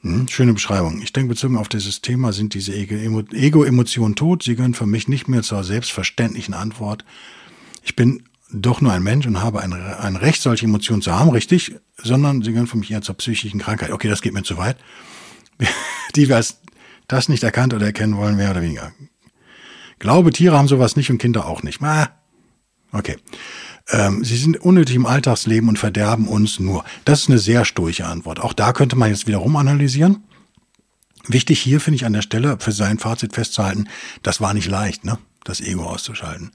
Hm, 0.00 0.26
schöne 0.28 0.54
Beschreibung. 0.54 1.02
Ich 1.02 1.12
denke, 1.12 1.28
bezogen 1.28 1.58
auf 1.58 1.68
dieses 1.68 2.00
Thema 2.00 2.32
sind 2.32 2.54
diese 2.54 2.72
Ego-Emotionen 2.72 4.14
tot. 4.14 4.42
Sie 4.42 4.56
gehören 4.56 4.72
für 4.72 4.86
mich 4.86 5.06
nicht 5.06 5.28
mehr 5.28 5.42
zur 5.42 5.64
selbstverständlichen 5.64 6.54
Antwort. 6.54 7.04
Ich 7.82 7.94
bin 7.94 8.22
doch 8.50 8.80
nur 8.80 8.92
ein 8.92 9.02
Mensch 9.02 9.26
und 9.26 9.42
habe 9.42 9.60
ein, 9.60 9.72
ein 9.72 10.16
Recht, 10.16 10.42
solche 10.42 10.66
Emotionen 10.66 11.02
zu 11.02 11.12
haben, 11.12 11.30
richtig, 11.30 11.74
sondern 12.02 12.42
sie 12.42 12.50
gehören 12.52 12.66
für 12.66 12.78
mich 12.78 12.90
eher 12.90 13.02
zur 13.02 13.16
psychischen 13.16 13.60
Krankheit. 13.60 13.90
Okay, 13.90 14.08
das 14.08 14.22
geht 14.22 14.32
mir 14.32 14.42
zu 14.42 14.56
weit. 14.56 14.76
Die, 16.16 16.28
wer 16.28 16.44
das 17.08 17.28
nicht 17.28 17.42
erkannt 17.42 17.74
oder 17.74 17.86
erkennen 17.86 18.16
wollen, 18.16 18.36
mehr 18.36 18.50
oder 18.50 18.62
weniger. 18.62 18.92
Glaube, 19.98 20.30
Tiere 20.30 20.56
haben 20.56 20.68
sowas 20.68 20.96
nicht 20.96 21.10
und 21.10 21.18
Kinder 21.18 21.46
auch 21.46 21.62
nicht. 21.62 21.82
Ah, 21.82 22.10
okay. 22.92 23.16
Ähm, 23.90 24.22
sie 24.24 24.36
sind 24.36 24.60
unnötig 24.60 24.94
im 24.96 25.06
Alltagsleben 25.06 25.68
und 25.68 25.78
verderben 25.78 26.28
uns 26.28 26.60
nur. 26.60 26.84
Das 27.04 27.22
ist 27.22 27.28
eine 27.28 27.38
sehr 27.38 27.64
stoische 27.64 28.06
Antwort. 28.06 28.40
Auch 28.40 28.52
da 28.52 28.72
könnte 28.72 28.96
man 28.96 29.10
jetzt 29.10 29.26
wiederum 29.26 29.56
analysieren. 29.56 30.24
Wichtig 31.26 31.60
hier 31.60 31.80
finde 31.80 31.96
ich 31.96 32.04
an 32.04 32.12
der 32.12 32.22
Stelle 32.22 32.58
für 32.60 32.72
sein 32.72 32.98
Fazit 32.98 33.34
festzuhalten, 33.34 33.88
das 34.22 34.40
war 34.40 34.54
nicht 34.54 34.68
leicht, 34.68 35.04
ne? 35.04 35.18
das 35.44 35.60
Ego 35.60 35.84
auszuschalten. 35.84 36.52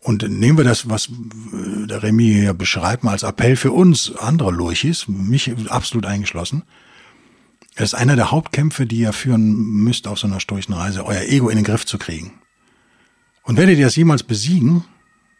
Und 0.00 0.28
nehmen 0.28 0.58
wir 0.58 0.64
das, 0.64 0.88
was 0.88 1.08
äh, 1.08 1.86
der 1.86 2.02
Remy 2.02 2.24
hier 2.24 2.54
beschreibt, 2.54 3.04
mal 3.04 3.12
als 3.12 3.22
Appell 3.22 3.56
für 3.56 3.72
uns, 3.72 4.14
andere 4.16 4.50
Lurchis, 4.50 5.08
mich 5.08 5.52
absolut 5.68 6.06
eingeschlossen. 6.06 6.62
Das 7.74 7.92
ist 7.92 7.94
einer 7.94 8.16
der 8.16 8.30
Hauptkämpfe, 8.30 8.86
die 8.86 8.98
ihr 8.98 9.12
führen 9.12 9.54
müsst 9.54 10.08
auf 10.08 10.18
so 10.18 10.26
einer 10.26 10.40
sturchen 10.40 10.74
Reise, 10.74 11.04
euer 11.04 11.22
Ego 11.22 11.48
in 11.48 11.56
den 11.56 11.64
Griff 11.64 11.86
zu 11.86 11.98
kriegen. 11.98 12.32
Und 13.42 13.56
werdet 13.56 13.78
ihr 13.78 13.86
das 13.86 13.96
jemals 13.96 14.24
besiegen, 14.24 14.84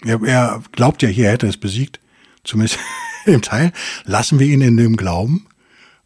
er, 0.05 0.23
er 0.23 0.63
glaubt 0.73 1.03
ja 1.03 1.09
hier, 1.09 1.27
er 1.27 1.33
hätte 1.33 1.49
es 1.49 1.57
besiegt, 1.57 2.01
zumindest 2.45 2.79
im 3.27 3.43
Teil, 3.43 3.73
lassen 4.05 4.39
wir 4.39 4.47
ihn 4.47 4.61
in 4.61 4.77
dem 4.77 4.97
Glauben. 4.97 5.47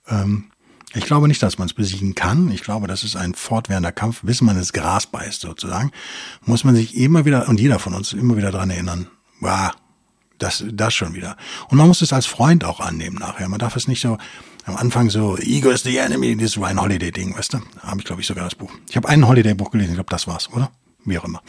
Ähm, 0.08 0.51
ich 0.94 1.04
glaube 1.04 1.28
nicht, 1.28 1.42
dass 1.42 1.58
man 1.58 1.66
es 1.66 1.74
besiegen 1.74 2.14
kann. 2.14 2.50
Ich 2.50 2.62
glaube, 2.62 2.86
das 2.86 3.04
ist 3.04 3.16
ein 3.16 3.34
fortwährender 3.34 3.92
Kampf, 3.92 4.20
bis 4.22 4.40
man 4.40 4.56
ins 4.56 4.72
Gras 4.72 5.06
beißt 5.06 5.40
sozusagen. 5.40 5.90
Muss 6.44 6.64
man 6.64 6.74
sich 6.74 6.96
immer 6.96 7.24
wieder, 7.24 7.48
und 7.48 7.60
jeder 7.60 7.78
von 7.78 7.94
uns 7.94 8.12
immer 8.12 8.36
wieder 8.36 8.50
dran 8.50 8.70
erinnern, 8.70 9.08
wow, 9.40 9.70
das, 10.38 10.64
das 10.72 10.92
schon 10.92 11.14
wieder. 11.14 11.36
Und 11.68 11.78
man 11.78 11.86
muss 11.86 12.02
es 12.02 12.12
als 12.12 12.26
Freund 12.26 12.64
auch 12.64 12.80
annehmen 12.80 13.16
nachher. 13.16 13.48
Man 13.48 13.58
darf 13.58 13.76
es 13.76 13.88
nicht 13.88 14.00
so 14.00 14.18
am 14.64 14.76
Anfang 14.76 15.10
so, 15.10 15.36
Ego 15.38 15.70
is 15.70 15.82
the 15.82 15.96
enemy, 15.96 16.36
dieses 16.36 16.58
Ryan 16.58 16.80
Holiday-Ding, 16.80 17.36
weißt 17.36 17.54
du? 17.54 17.58
Habe 17.80 18.00
ich, 18.00 18.04
glaube 18.04 18.20
ich, 18.20 18.26
sogar 18.26 18.44
das 18.44 18.54
Buch. 18.54 18.70
Ich 18.88 18.96
habe 18.96 19.08
ein 19.08 19.26
Holiday-Buch 19.26 19.70
gelesen, 19.70 19.90
ich 19.90 19.96
glaube, 19.96 20.10
das 20.10 20.26
war's, 20.26 20.50
oder? 20.52 20.70
Wie 21.04 21.18
auch 21.18 21.24
immer. 21.24 21.42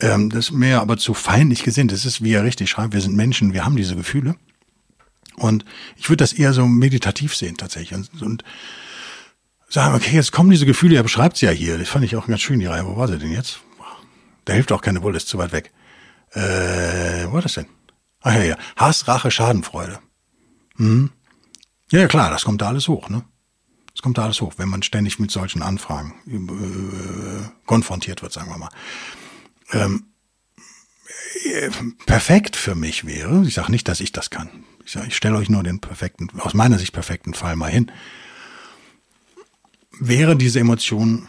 Ähm, 0.00 0.30
das 0.30 0.46
ist 0.46 0.52
mehr 0.52 0.80
aber 0.80 0.96
zu 0.96 1.14
feindlich 1.14 1.62
gesinnt. 1.62 1.90
Das 1.90 2.04
ist, 2.04 2.22
wie 2.22 2.32
er 2.32 2.44
richtig 2.44 2.70
schreibt, 2.70 2.92
wir 2.92 3.00
sind 3.00 3.16
Menschen, 3.16 3.52
wir 3.52 3.64
haben 3.64 3.76
diese 3.76 3.96
Gefühle. 3.96 4.36
Und 5.36 5.64
ich 5.96 6.08
würde 6.08 6.22
das 6.22 6.32
eher 6.32 6.52
so 6.52 6.66
meditativ 6.66 7.36
sehen 7.36 7.56
tatsächlich 7.56 7.94
und, 7.94 8.22
und 8.22 8.44
sagen, 9.68 9.94
okay, 9.94 10.14
jetzt 10.14 10.32
kommen 10.32 10.50
diese 10.50 10.66
Gefühle, 10.66 10.96
er 10.96 11.02
beschreibt 11.02 11.36
sie 11.36 11.46
ja 11.46 11.52
hier. 11.52 11.78
Das 11.78 11.88
fand 11.88 12.04
ich 12.04 12.16
auch 12.16 12.26
ganz 12.26 12.40
schön, 12.40 12.60
die 12.60 12.66
Reihe. 12.66 12.86
Wo 12.86 12.96
war 12.96 13.08
sie 13.08 13.18
denn 13.18 13.32
jetzt? 13.32 13.60
Da 14.44 14.52
hilft 14.52 14.72
auch 14.72 14.80
keine 14.80 15.02
Wolle, 15.02 15.16
ist 15.16 15.28
zu 15.28 15.38
weit 15.38 15.52
weg. 15.52 15.72
Äh, 16.32 17.26
wo 17.26 17.34
war 17.34 17.42
das 17.42 17.54
denn? 17.54 17.66
Ach 18.22 18.34
ja, 18.34 18.42
ja. 18.42 18.56
Hass, 18.76 19.08
Rache, 19.08 19.30
Schadenfreude. 19.30 19.98
Hm. 20.76 21.10
Ja, 21.90 22.00
ja, 22.00 22.08
klar, 22.08 22.30
das 22.30 22.44
kommt 22.44 22.62
da 22.62 22.68
alles 22.68 22.88
hoch, 22.88 23.08
ne? 23.08 23.24
Das 23.92 24.02
kommt 24.02 24.18
da 24.18 24.24
alles 24.24 24.40
hoch, 24.40 24.54
wenn 24.56 24.68
man 24.68 24.82
ständig 24.82 25.18
mit 25.18 25.30
solchen 25.30 25.62
Anfragen 25.62 26.14
äh, 26.26 27.48
konfrontiert 27.64 28.22
wird, 28.22 28.32
sagen 28.32 28.50
wir 28.50 28.58
mal. 28.58 28.68
Ähm, 29.72 30.06
äh, 31.44 31.70
perfekt 32.04 32.56
für 32.56 32.74
mich 32.74 33.06
wäre, 33.06 33.44
ich 33.46 33.54
sage 33.54 33.70
nicht, 33.70 33.88
dass 33.88 34.00
ich 34.00 34.12
das 34.12 34.30
kann, 34.30 34.50
ich, 34.86 34.92
sag, 34.92 35.06
ich 35.08 35.16
stelle 35.16 35.36
euch 35.36 35.48
nur 35.48 35.64
den 35.64 35.80
perfekten, 35.80 36.28
aus 36.40 36.54
meiner 36.54 36.78
Sicht 36.78 36.92
perfekten 36.92 37.34
Fall 37.34 37.56
mal 37.56 37.70
hin. 37.70 37.90
Wäre 39.98 40.36
diese 40.36 40.60
Emotion 40.60 41.26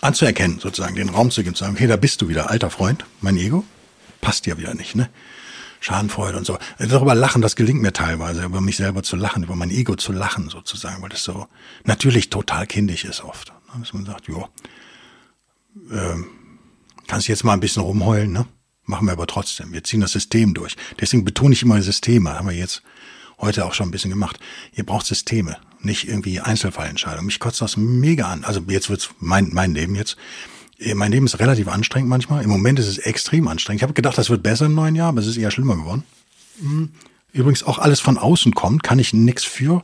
anzuerkennen, 0.00 0.60
sozusagen, 0.60 0.94
den 0.94 1.08
Raum 1.08 1.30
zu 1.32 1.42
geben, 1.42 1.56
zu 1.56 1.64
sagen, 1.64 1.74
okay, 1.74 1.88
da 1.88 1.96
bist 1.96 2.22
du 2.22 2.28
wieder, 2.28 2.48
alter 2.48 2.70
Freund, 2.70 3.04
mein 3.20 3.36
Ego, 3.36 3.64
passt 4.20 4.46
ja 4.46 4.56
wieder 4.56 4.74
nicht, 4.74 4.94
ne? 4.94 5.10
Schadenfreude 5.80 6.38
und 6.38 6.46
so. 6.46 6.58
Darüber 6.78 7.14
lachen, 7.14 7.42
das 7.42 7.54
gelingt 7.54 7.82
mir 7.82 7.92
teilweise, 7.92 8.44
über 8.44 8.60
mich 8.60 8.76
selber 8.76 9.02
zu 9.02 9.16
lachen, 9.16 9.42
über 9.42 9.56
mein 9.56 9.70
Ego 9.70 9.94
zu 9.96 10.12
lachen, 10.12 10.48
sozusagen, 10.48 11.02
weil 11.02 11.10
das 11.10 11.22
so 11.22 11.48
natürlich 11.84 12.30
total 12.30 12.66
kindisch 12.66 13.04
ist 13.04 13.22
oft. 13.22 13.48
Ne? 13.48 13.80
Dass 13.80 13.92
man 13.92 14.06
sagt, 14.06 14.26
jo, 14.26 14.48
ähm, 15.90 16.26
kannst 17.06 17.28
jetzt 17.28 17.44
mal 17.44 17.52
ein 17.52 17.60
bisschen 17.60 17.82
rumheulen, 17.82 18.32
ne? 18.32 18.46
Machen 18.86 19.06
wir 19.06 19.12
aber 19.12 19.26
trotzdem. 19.26 19.72
Wir 19.72 19.84
ziehen 19.84 20.00
das 20.00 20.12
System 20.12 20.54
durch. 20.54 20.76
Deswegen 21.00 21.24
betone 21.24 21.54
ich 21.54 21.62
immer 21.62 21.80
Systeme. 21.82 22.34
Haben 22.34 22.48
wir 22.48 22.56
jetzt 22.56 22.82
heute 23.38 23.66
auch 23.66 23.74
schon 23.74 23.88
ein 23.88 23.90
bisschen 23.90 24.10
gemacht. 24.10 24.38
Ihr 24.74 24.86
braucht 24.86 25.06
Systeme, 25.06 25.56
nicht 25.80 26.08
irgendwie 26.08 26.40
Einzelfallentscheidungen. 26.40 27.26
Mich 27.26 27.40
kotzt 27.40 27.60
das 27.60 27.76
mega 27.76 28.28
an. 28.28 28.44
Also 28.44 28.60
jetzt 28.68 28.88
wird's 28.88 29.10
mein, 29.18 29.50
mein 29.52 29.74
Leben 29.74 29.94
jetzt. 29.94 30.16
Äh, 30.78 30.94
mein 30.94 31.12
Leben 31.12 31.26
ist 31.26 31.38
relativ 31.38 31.68
anstrengend 31.68 32.08
manchmal. 32.08 32.44
Im 32.44 32.50
Moment 32.50 32.78
ist 32.78 32.86
es 32.86 32.98
extrem 32.98 33.48
anstrengend. 33.48 33.80
Ich 33.80 33.82
habe 33.82 33.92
gedacht, 33.92 34.16
das 34.16 34.30
wird 34.30 34.42
besser 34.42 34.66
im 34.66 34.74
neuen 34.74 34.94
Jahr, 34.94 35.08
aber 35.08 35.20
es 35.20 35.26
ist 35.26 35.36
eher 35.36 35.50
schlimmer 35.50 35.76
geworden. 35.76 36.04
Hm. 36.60 36.90
Übrigens 37.32 37.64
auch 37.64 37.78
alles 37.78 38.00
von 38.00 38.16
außen 38.16 38.54
kommt, 38.54 38.82
kann 38.82 38.98
ich 38.98 39.12
nix 39.12 39.44
für. 39.44 39.82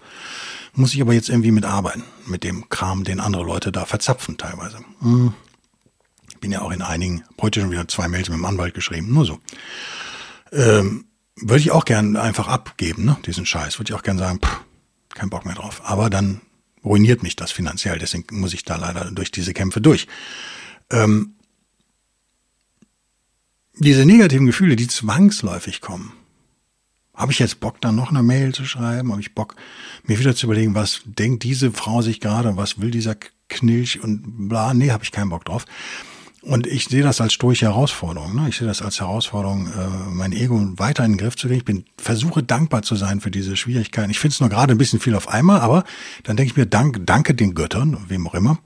Muss 0.75 0.95
ich 0.95 1.03
aber 1.03 1.13
jetzt 1.13 1.29
irgendwie 1.29 1.51
mitarbeiten. 1.51 2.05
Mit 2.27 2.45
dem 2.45 2.69
Kram, 2.71 3.05
den 3.05 3.21
andere 3.21 3.45
Leute 3.45 3.73
da 3.73 3.85
verzapfen 3.85 4.39
teilweise. 4.39 4.79
Bin 6.43 6.51
ja 6.51 6.61
auch 6.61 6.73
in 6.73 6.83
einigen, 6.83 7.23
heute 7.41 7.61
schon 7.61 7.71
wieder 7.71 7.87
zwei 7.87 8.09
Mails 8.09 8.29
mit 8.29 8.37
dem 8.37 8.45
Anwalt 8.45 8.75
geschrieben, 8.75 9.15
nur 9.15 9.25
so. 9.25 9.39
Ähm, 10.51 11.07
würde 11.37 11.61
ich 11.61 11.71
auch 11.71 11.85
gern 11.85 12.17
einfach 12.17 12.49
abgeben, 12.49 13.05
ne, 13.05 13.17
diesen 13.25 13.47
Scheiß. 13.47 13.79
Würde 13.79 13.93
ich 13.93 13.99
auch 13.99 14.03
gern 14.03 14.19
sagen, 14.19 14.41
pff, 14.45 14.61
kein 15.15 15.31
Bock 15.31 15.47
mehr 15.47 15.55
drauf. 15.55 15.83
Aber 15.85 16.11
dann 16.11 16.41
ruiniert 16.85 17.23
mich 17.23 17.37
das 17.37 17.53
finanziell, 17.53 18.01
deswegen 18.01 18.41
muss 18.41 18.55
ich 18.55 18.65
da 18.65 18.75
leider 18.75 19.13
durch 19.13 19.31
diese 19.31 19.55
Kämpfe 19.55 19.81
durch. 19.81 20.09
Ähm, 20.91 21.37
diese 23.75 24.05
negativen 24.05 24.47
Gefühle, 24.47 24.75
die 24.75 24.89
zwangsläufig 24.89 25.81
kommen, 25.81 26.13
habe 27.15 27.31
ich 27.31 27.39
jetzt 27.39 27.61
Bock, 27.61 27.81
da 27.81 27.93
noch 27.93 28.11
eine 28.11 28.25
Mail 28.25 28.53
zu 28.53 28.65
schreiben? 28.65 29.13
Habe 29.13 29.21
ich 29.21 29.33
Bock, 29.33 29.55
mir 30.03 30.19
wieder 30.19 30.35
zu 30.35 30.47
überlegen, 30.47 30.75
was 30.75 31.03
denkt 31.05 31.45
diese 31.45 31.71
Frau 31.71 32.03
sich 32.03 32.19
gerade, 32.19 32.57
was 32.57 32.81
will 32.81 32.91
dieser 32.91 33.15
Knilch 33.49 34.03
und 34.03 34.49
bla? 34.49 34.75
Nee, 34.75 34.91
habe 34.91 35.05
ich 35.05 35.13
keinen 35.13 35.29
Bock 35.29 35.45
drauf. 35.45 35.67
Und 36.43 36.67
ich 36.67 36.87
sehe 36.87 37.05
das 37.05 37.21
als 37.21 37.33
stoische 37.33 37.67
Herausforderung. 37.67 38.35
Ne? 38.35 38.49
Ich 38.49 38.57
sehe 38.57 38.67
das 38.67 38.83
als 38.83 39.01
Herausforderung, 39.01 39.69
äh, 39.69 40.11
mein 40.11 40.33
Ego 40.33 40.61
weiter 40.77 41.05
in 41.05 41.13
den 41.13 41.19
Griff 41.19 41.37
zu 41.37 41.47
kriegen. 41.47 41.59
Ich 41.59 41.65
bin, 41.65 41.85
versuche 41.97 42.43
dankbar 42.43 42.83
zu 42.83 42.97
sein 42.97 43.21
für 43.21 43.31
diese 43.31 43.57
Schwierigkeiten. 43.57 44.11
Ich 44.11 44.19
finde 44.19 44.35
es 44.35 44.41
nur 44.41 44.49
gerade 44.49 44.75
ein 44.75 44.79
bisschen 44.79 44.99
viel 44.99 45.15
auf 45.15 45.29
einmal, 45.29 45.61
aber 45.61 45.85
dann 46.25 46.37
denke 46.37 46.51
ich 46.51 46.57
mir, 46.57 46.67
dank, 46.67 47.07
danke 47.07 47.35
den 47.35 47.55
Göttern, 47.55 47.97
wem 48.09 48.27
auch 48.27 48.35
immer, 48.35 48.59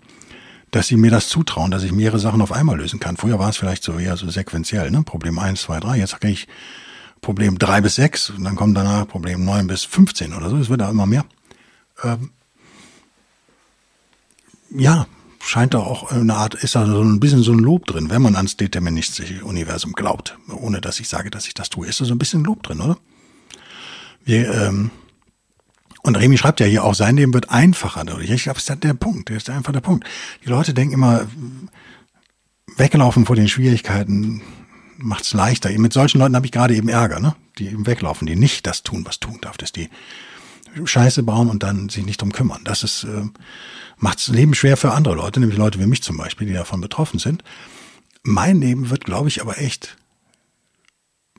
dass 0.70 0.86
sie 0.86 0.96
mir 0.96 1.10
das 1.10 1.28
zutrauen, 1.28 1.70
dass 1.70 1.82
ich 1.82 1.92
mehrere 1.92 2.18
Sachen 2.18 2.40
auf 2.40 2.50
einmal 2.50 2.78
lösen 2.78 2.98
kann. 2.98 3.18
Früher 3.18 3.38
war 3.38 3.50
es 3.50 3.58
vielleicht 3.58 3.82
so 3.82 3.98
eher 3.98 4.16
so 4.16 4.28
sequenziell, 4.30 4.90
ne? 4.90 5.02
Problem 5.02 5.38
eins, 5.38 5.60
zwei, 5.60 5.78
drei. 5.78 5.98
Jetzt 5.98 6.18
kriege 6.18 6.32
ich 6.32 6.48
Problem 7.20 7.58
drei 7.58 7.82
bis 7.82 7.96
sechs 7.96 8.30
und 8.30 8.44
dann 8.44 8.56
kommt 8.56 8.74
danach 8.76 9.06
Problem 9.06 9.44
neun 9.44 9.66
bis 9.66 9.84
15 9.84 10.32
oder 10.32 10.48
so. 10.48 10.56
Es 10.56 10.70
wird 10.70 10.80
da 10.80 10.88
immer 10.88 11.06
mehr. 11.06 11.26
Ähm, 12.02 12.30
ja, 14.70 15.06
scheint 15.46 15.74
da 15.74 15.78
auch 15.78 16.10
eine 16.10 16.34
Art, 16.34 16.54
ist 16.54 16.74
da 16.74 16.86
so 16.86 17.02
ein 17.02 17.20
bisschen 17.20 17.42
so 17.42 17.52
ein 17.52 17.58
Lob 17.58 17.86
drin, 17.86 18.10
wenn 18.10 18.22
man 18.22 18.36
ans 18.36 18.56
deterministische 18.56 19.44
Universum 19.44 19.92
glaubt. 19.92 20.36
Ohne 20.48 20.80
dass 20.80 21.00
ich 21.00 21.08
sage, 21.08 21.30
dass 21.30 21.46
ich 21.46 21.54
das 21.54 21.70
tue. 21.70 21.86
Ist 21.86 22.00
da 22.00 22.04
so 22.04 22.14
ein 22.14 22.18
bisschen 22.18 22.44
Lob 22.44 22.62
drin, 22.62 22.80
oder? 22.80 22.98
Wir, 24.24 24.52
ähm, 24.52 24.90
und 26.02 26.16
Remy 26.16 26.36
schreibt 26.36 26.60
ja 26.60 26.66
hier 26.66 26.84
auch, 26.84 26.94
sein 26.94 27.16
Leben 27.16 27.34
wird 27.34 27.50
einfacher 27.50 28.04
dadurch. 28.04 28.30
Ich 28.30 28.44
glaube, 28.44 28.60
das 28.60 28.68
ist 28.68 28.84
der 28.84 28.94
Punkt. 28.94 29.30
Das 29.30 29.38
ist 29.38 29.50
einfach 29.50 29.72
der 29.72 29.80
Punkt. 29.80 30.06
Die 30.44 30.48
Leute 30.48 30.74
denken 30.74 30.94
immer, 30.94 31.26
weglaufen 32.76 33.26
vor 33.26 33.36
den 33.36 33.48
Schwierigkeiten 33.48 34.42
macht 34.98 35.24
es 35.24 35.32
leichter. 35.32 35.70
Mit 35.78 35.92
solchen 35.92 36.18
Leuten 36.18 36.36
habe 36.36 36.46
ich 36.46 36.52
gerade 36.52 36.74
eben 36.74 36.88
Ärger, 36.88 37.20
ne? 37.20 37.36
Die 37.58 37.66
eben 37.66 37.86
weglaufen, 37.86 38.26
die 38.26 38.36
nicht 38.36 38.66
das 38.66 38.82
tun, 38.82 39.04
was 39.06 39.20
tun 39.20 39.38
darf, 39.40 39.56
dass 39.56 39.72
die 39.72 39.88
Scheiße 40.84 41.22
bauen 41.22 41.48
und 41.48 41.62
dann 41.62 41.88
sich 41.88 42.04
nicht 42.04 42.20
drum 42.20 42.32
kümmern. 42.32 42.62
Das 42.64 42.82
ist, 42.82 43.04
äh, 43.04 43.22
macht 43.98 44.18
das 44.18 44.28
Leben 44.28 44.54
schwer 44.54 44.76
für 44.76 44.92
andere 44.92 45.14
Leute, 45.14 45.40
nämlich 45.40 45.58
Leute 45.58 45.80
wie 45.80 45.86
mich 45.86 46.02
zum 46.02 46.16
Beispiel, 46.16 46.46
die 46.46 46.52
davon 46.52 46.80
betroffen 46.80 47.18
sind. 47.18 47.42
Mein 48.22 48.60
Leben 48.60 48.90
wird, 48.90 49.04
glaube 49.04 49.28
ich, 49.28 49.40
aber 49.40 49.58
echt 49.58 49.96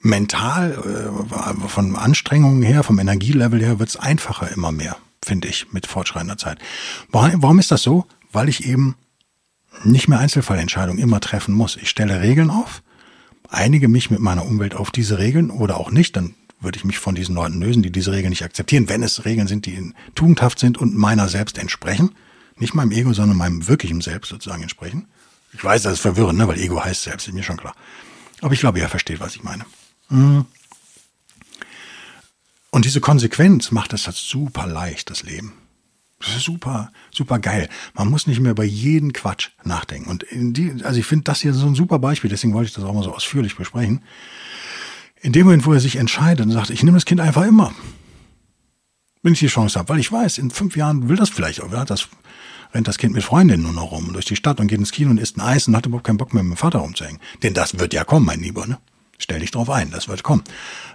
mental, 0.02 0.72
äh, 0.74 1.67
von 1.67 1.96
Anstrengungen 1.96 2.62
her, 2.63 2.84
vom 2.84 3.00
Energielevel 3.00 3.62
her, 3.62 3.80
wird 3.80 3.89
es 3.89 3.98
einfacher 3.98 4.52
immer 4.52 4.72
mehr, 4.72 4.98
finde 5.24 5.48
ich, 5.48 5.72
mit 5.74 5.88
fortschreitender 5.88 6.38
Zeit. 6.38 6.60
Warum 7.12 7.60
ist 7.60 7.72
das 7.72 7.84
so? 7.84 8.06
Weil 8.32 8.50
ich 8.50 8.65
eben 8.65 8.96
nicht 9.84 10.08
mehr 10.08 10.20
Einzelfallentscheidungen 10.20 11.02
immer 11.02 11.20
treffen 11.20 11.54
muss. 11.54 11.76
Ich 11.76 11.89
stelle 11.89 12.22
Regeln 12.22 12.50
auf, 12.50 12.82
einige 13.50 13.88
mich 13.88 14.10
mit 14.10 14.20
meiner 14.20 14.46
Umwelt 14.46 14.76
auf 14.76 14.91
diese 14.91 15.20
Regeln 15.20 15.52
oder 15.52 15.78
auch 15.78 15.91
nicht, 15.91 16.15
dann 16.15 16.34
würde 16.60 16.78
ich 16.78 16.86
mich 16.86 16.98
von 16.98 17.13
diesen 17.13 17.36
Leuten 17.36 17.60
lösen, 17.60 17.84
die 17.84 17.91
diese 17.91 18.12
Regeln 18.12 18.30
nicht 18.30 18.43
akzeptieren, 18.43 18.89
wenn 18.89 19.04
es 19.04 19.26
Regeln 19.26 19.48
sind, 19.48 19.65
die 19.65 19.93
tugendhaft 20.15 20.58
sind 20.58 20.78
und 20.78 20.96
meiner 20.96 21.30
selbst 21.30 21.58
entsprechen. 21.58 22.12
Nicht 22.60 22.74
meinem 22.74 22.91
Ego, 22.91 23.13
sondern 23.13 23.38
meinem 23.38 23.67
wirklichen 23.67 24.02
Selbst 24.02 24.30
sozusagen 24.30 24.63
entsprechen. 24.63 25.08
Ich 25.54 25.63
weiß, 25.63 25.84
das 25.84 25.93
ist 25.93 26.00
verwirrend, 26.02 26.38
ne? 26.38 26.48
weil 26.48 26.60
Ego 26.60 26.84
heißt 26.84 27.04
selbst, 27.04 27.28
ist 27.28 27.34
mir 27.34 27.43
schon 27.43 27.58
klar. 27.58 27.76
Aber 28.41 28.54
ich 28.54 28.60
glaube, 28.60 28.80
ihr 28.80 28.89
versteht, 28.89 29.20
was 29.20 29.36
ich 29.36 29.43
meine. 29.43 29.65
Mhm. 30.10 30.46
Und 32.70 32.86
diese 32.86 33.02
Konsequenz 33.02 33.72
macht 33.72 33.93
es 33.93 34.06
halt 34.06 34.17
super 34.17 34.67
leicht, 34.67 35.10
das 35.10 35.24
Leben. 35.24 35.54
Das 36.20 36.36
ist 36.36 36.43
super, 36.43 36.91
super 37.12 37.39
geil. 37.39 37.70
Man 37.93 38.10
muss 38.10 38.28
nicht 38.28 38.39
mehr 38.39 38.52
über 38.52 38.63
jeden 38.63 39.13
Quatsch 39.13 39.50
nachdenken. 39.63 40.10
Und 40.10 40.26
die, 40.32 40.84
also 40.84 41.00
ich 41.00 41.06
finde 41.06 41.24
das 41.26 41.41
hier 41.41 41.54
so 41.54 41.67
ein 41.67 41.76
super 41.76 42.00
Beispiel, 42.00 42.30
deswegen 42.30 42.54
wollte 42.54 42.70
ich 42.70 42.74
das 42.74 42.84
auch 42.84 42.93
mal 42.93 43.04
so 43.04 43.13
ausführlich 43.13 43.56
besprechen. 43.56 44.04
In 45.22 45.32
dem 45.32 45.46
Moment, 45.46 45.65
wo 45.65 45.74
er 45.74 45.80
sich 45.80 45.96
entscheidet 45.96 46.46
und 46.46 46.52
sagt, 46.52 46.70
ich 46.70 46.84
nehme 46.84 46.98
das 46.98 47.06
Kind 47.06 47.22
einfach 47.22 47.46
immer, 47.46 47.74
wenn 49.23 49.34
ich 49.34 49.39
die 49.39 49.47
Chance 49.47 49.77
habe, 49.80 49.89
weil 49.89 49.99
ich 49.99 50.12
weiß, 50.12 50.38
in 50.38 50.51
fünf 50.51 50.75
Jahren 50.75 51.10
will 51.10 51.17
das 51.17 51.30
vielleicht 51.30 51.62
auch, 51.62 51.71
ja, 51.71 51.86
das 51.86 52.08
rennt 52.73 52.88
das 52.88 52.97
Kind 52.97 53.13
mit 53.13 53.23
Freundinnen 53.23 53.63
nur 53.63 53.73
noch 53.73 53.91
rum 53.91 54.12
durch 54.13 54.25
die 54.25 54.36
Stadt 54.36 54.60
und 54.60 54.67
geht 54.67 54.80
ins 54.80 54.91
Kino 54.91 55.10
und 55.10 55.17
isst 55.17 55.38
ein 55.38 55.41
Eis 55.41 55.67
und 55.67 55.75
hat 55.75 55.86
überhaupt 55.86 56.06
keinen 56.06 56.17
Bock 56.17 56.34
mehr 56.34 56.43
mit 56.43 56.53
dem 56.53 56.58
Vater 56.58 56.80
rumzuhängen. 56.80 57.19
Denn 57.43 57.53
das 57.53 57.80
wird 57.80 57.93
ja 57.93 58.03
kommen, 58.03 58.25
mein 58.25 58.41
Lieber, 58.41 58.67
ne? 58.67 58.80
Stell 59.17 59.39
dich 59.39 59.51
drauf 59.51 59.69
ein, 59.69 59.89
das 59.89 60.08
wird 60.08 60.23
kommen. 60.23 60.43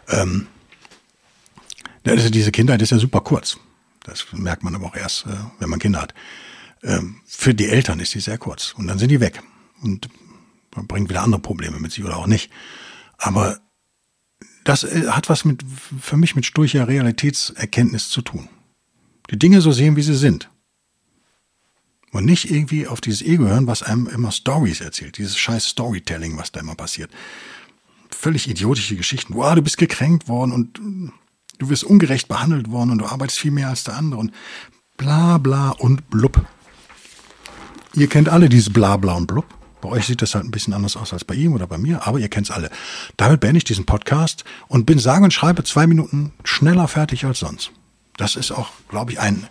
Ähm, 0.09 0.47
also 2.07 2.31
diese 2.31 2.53
Kindheit 2.53 2.81
ist 2.83 2.91
ja 2.91 2.99
super 2.99 3.21
kurz. 3.21 3.59
Das 4.05 4.27
merkt 4.33 4.63
man 4.65 4.75
aber 4.75 4.87
auch 4.87 4.97
erst, 4.97 5.27
äh, 5.27 5.31
wenn 5.59 5.71
man 5.71 5.79
Kinder 5.79 6.03
hat. 6.03 6.15
Ähm, 6.83 7.17
für 7.27 7.55
die 7.55 7.69
Eltern 7.69 8.01
ist 8.01 8.15
die 8.15 8.21
sehr 8.21 8.39
kurz 8.39 8.75
und 8.77 8.87
dann 8.87 8.99
sind 8.99 9.11
die 9.11 9.21
weg 9.21 9.43
und 9.83 10.09
bringt 10.71 11.09
wieder 11.09 11.23
andere 11.23 11.41
Probleme 11.41 11.79
mit 11.79 11.93
sich 11.93 12.05
oder 12.05 12.17
auch 12.17 12.27
nicht. 12.27 12.51
Aber 13.19 13.59
das 14.65 14.85
äh, 14.85 15.09
hat 15.09 15.29
was 15.29 15.45
mit, 15.45 15.65
für 16.01 16.17
mich 16.17 16.37
mit 16.37 16.47
sturcher 16.47 16.89
Realitätserkenntnis 16.89 18.09
zu 18.09 18.23
tun. 18.23 18.49
Die 19.31 19.39
Dinge 19.39 19.61
so 19.61 19.73
sehen, 19.73 19.97
wie 19.97 20.03
sie 20.03 20.17
sind. 20.17 20.49
Und 22.13 22.27
nicht 22.27 22.51
irgendwie 22.51 22.87
auf 22.87 23.01
dieses 23.01 23.23
Ego 23.23 23.45
hören, 23.45 23.67
was 23.67 23.83
einem 23.83 24.07
immer 24.07 24.33
Stories 24.33 24.83
erzählt. 24.83 25.17
Dieses 25.17 25.39
scheiß 25.39 25.67
Storytelling, 25.67 26.37
was 26.37 26.53
da 26.53 26.61
immer 26.61 26.75
passiert. 26.75 27.11
Völlig 28.11 28.51
idiotische 28.51 28.97
Geschichten. 28.97 29.35
Wow, 29.35 29.55
du 29.55 29.63
bist 29.63 29.79
gekränkt 29.79 30.29
worden 30.29 30.53
und 30.53 30.79
du 31.59 31.71
wirst 31.71 31.85
ungerecht 31.85 32.29
behandelt 32.29 32.71
worden 32.71 32.91
und 32.91 32.99
du 32.99 33.07
arbeitest 33.07 33.39
viel 33.39 33.51
mehr 33.51 33.69
als 33.69 33.85
der 33.85 33.97
andere 33.97 34.21
und 34.21 34.33
bla 34.99 35.39
bla 35.39 35.71
und 35.71 36.11
blub. 36.11 36.45
Ihr 37.95 38.09
kennt 38.09 38.29
alle 38.29 38.51
dieses 38.51 38.71
bla 38.71 38.99
bla 38.99 39.15
und 39.15 39.27
blub. 39.27 39.47
Bei 39.83 39.89
euch 39.89 40.07
sieht 40.07 40.23
das 40.23 40.37
halt 40.37 40.45
ein 40.45 40.53
bisschen 40.53 40.75
anders 40.75 40.97
aus 40.97 41.13
als 41.13 41.25
bei 41.25 41.35
ihm 41.35 41.55
oder 41.55 41.67
bei 41.67 41.77
mir, 41.77 42.07
aber 42.07 42.21
ihr 42.21 42.29
kennt 42.29 42.49
es 42.49 42.55
alle. 42.55 42.71
Damit 43.17 43.41
beende 43.41 43.59
ich 43.59 43.65
diesen 43.65 43.85
Podcast 43.85 44.45
und 44.69 44.87
bin 44.87 45.01
sage 45.01 45.25
und 45.25 45.33
schreibe 45.33 45.65
zwei 45.65 45.89
Minuten 45.89 46.33
schneller 46.45 46.87
fertig 46.87 47.25
als 47.25 47.41
sonst. 47.41 47.73
Das 48.17 48.37
ist 48.37 48.53
auch, 48.53 48.71
glaube 48.89 49.11
ich, 49.11 49.19
ein, 49.19 49.49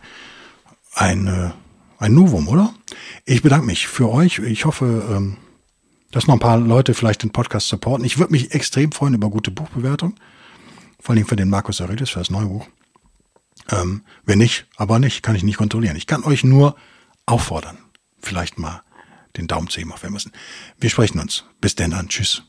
ein, 0.93 1.27
äh, 1.27 1.51
ein 1.97 2.13
Novum, 2.13 2.47
oder? 2.47 2.73
Ich 3.25 3.41
bedanke 3.41 3.65
mich 3.65 3.87
für 3.87 4.09
euch. 4.09 4.39
Ich 4.39 4.63
hoffe, 4.63 5.03
ähm, 5.11 5.35
dass 6.11 6.27
noch 6.27 6.35
ein 6.35 6.39
paar 6.39 6.57
Leute 6.57 6.93
vielleicht 6.93 7.23
den 7.23 7.31
Podcast 7.31 7.67
supporten. 7.67 8.05
Ich 8.05 8.17
würde 8.17 8.31
mich 8.31 8.53
extrem 8.53 8.93
freuen 8.93 9.15
über 9.15 9.29
gute 9.29 9.51
Buchbewertungen. 9.51 10.15
Vor 11.01 11.13
allem 11.13 11.25
für 11.25 11.35
den 11.35 11.49
Markus 11.49 11.81
Aurelius, 11.81 12.11
für 12.11 12.19
das 12.19 12.29
neue 12.29 12.45
Buch. 12.45 12.67
Ähm, 13.69 14.03
wenn 14.23 14.37
nicht, 14.37 14.65
aber 14.77 14.97
nicht, 14.97 15.23
kann 15.23 15.35
ich 15.35 15.43
nicht 15.43 15.57
kontrollieren. 15.57 15.97
Ich 15.97 16.07
kann 16.07 16.23
euch 16.23 16.45
nur 16.45 16.77
auffordern, 17.25 17.77
vielleicht 18.21 18.57
mal 18.57 18.81
den 19.37 19.47
Daumen 19.47 19.69
zu 19.69 19.79
heben 19.79 19.91
auf 19.91 20.03
müssen. 20.09 20.31
Wir 20.79 20.89
sprechen 20.89 21.19
uns. 21.19 21.45
Bis 21.59 21.75
denn 21.75 21.91
dann. 21.91 22.09
Tschüss. 22.09 22.43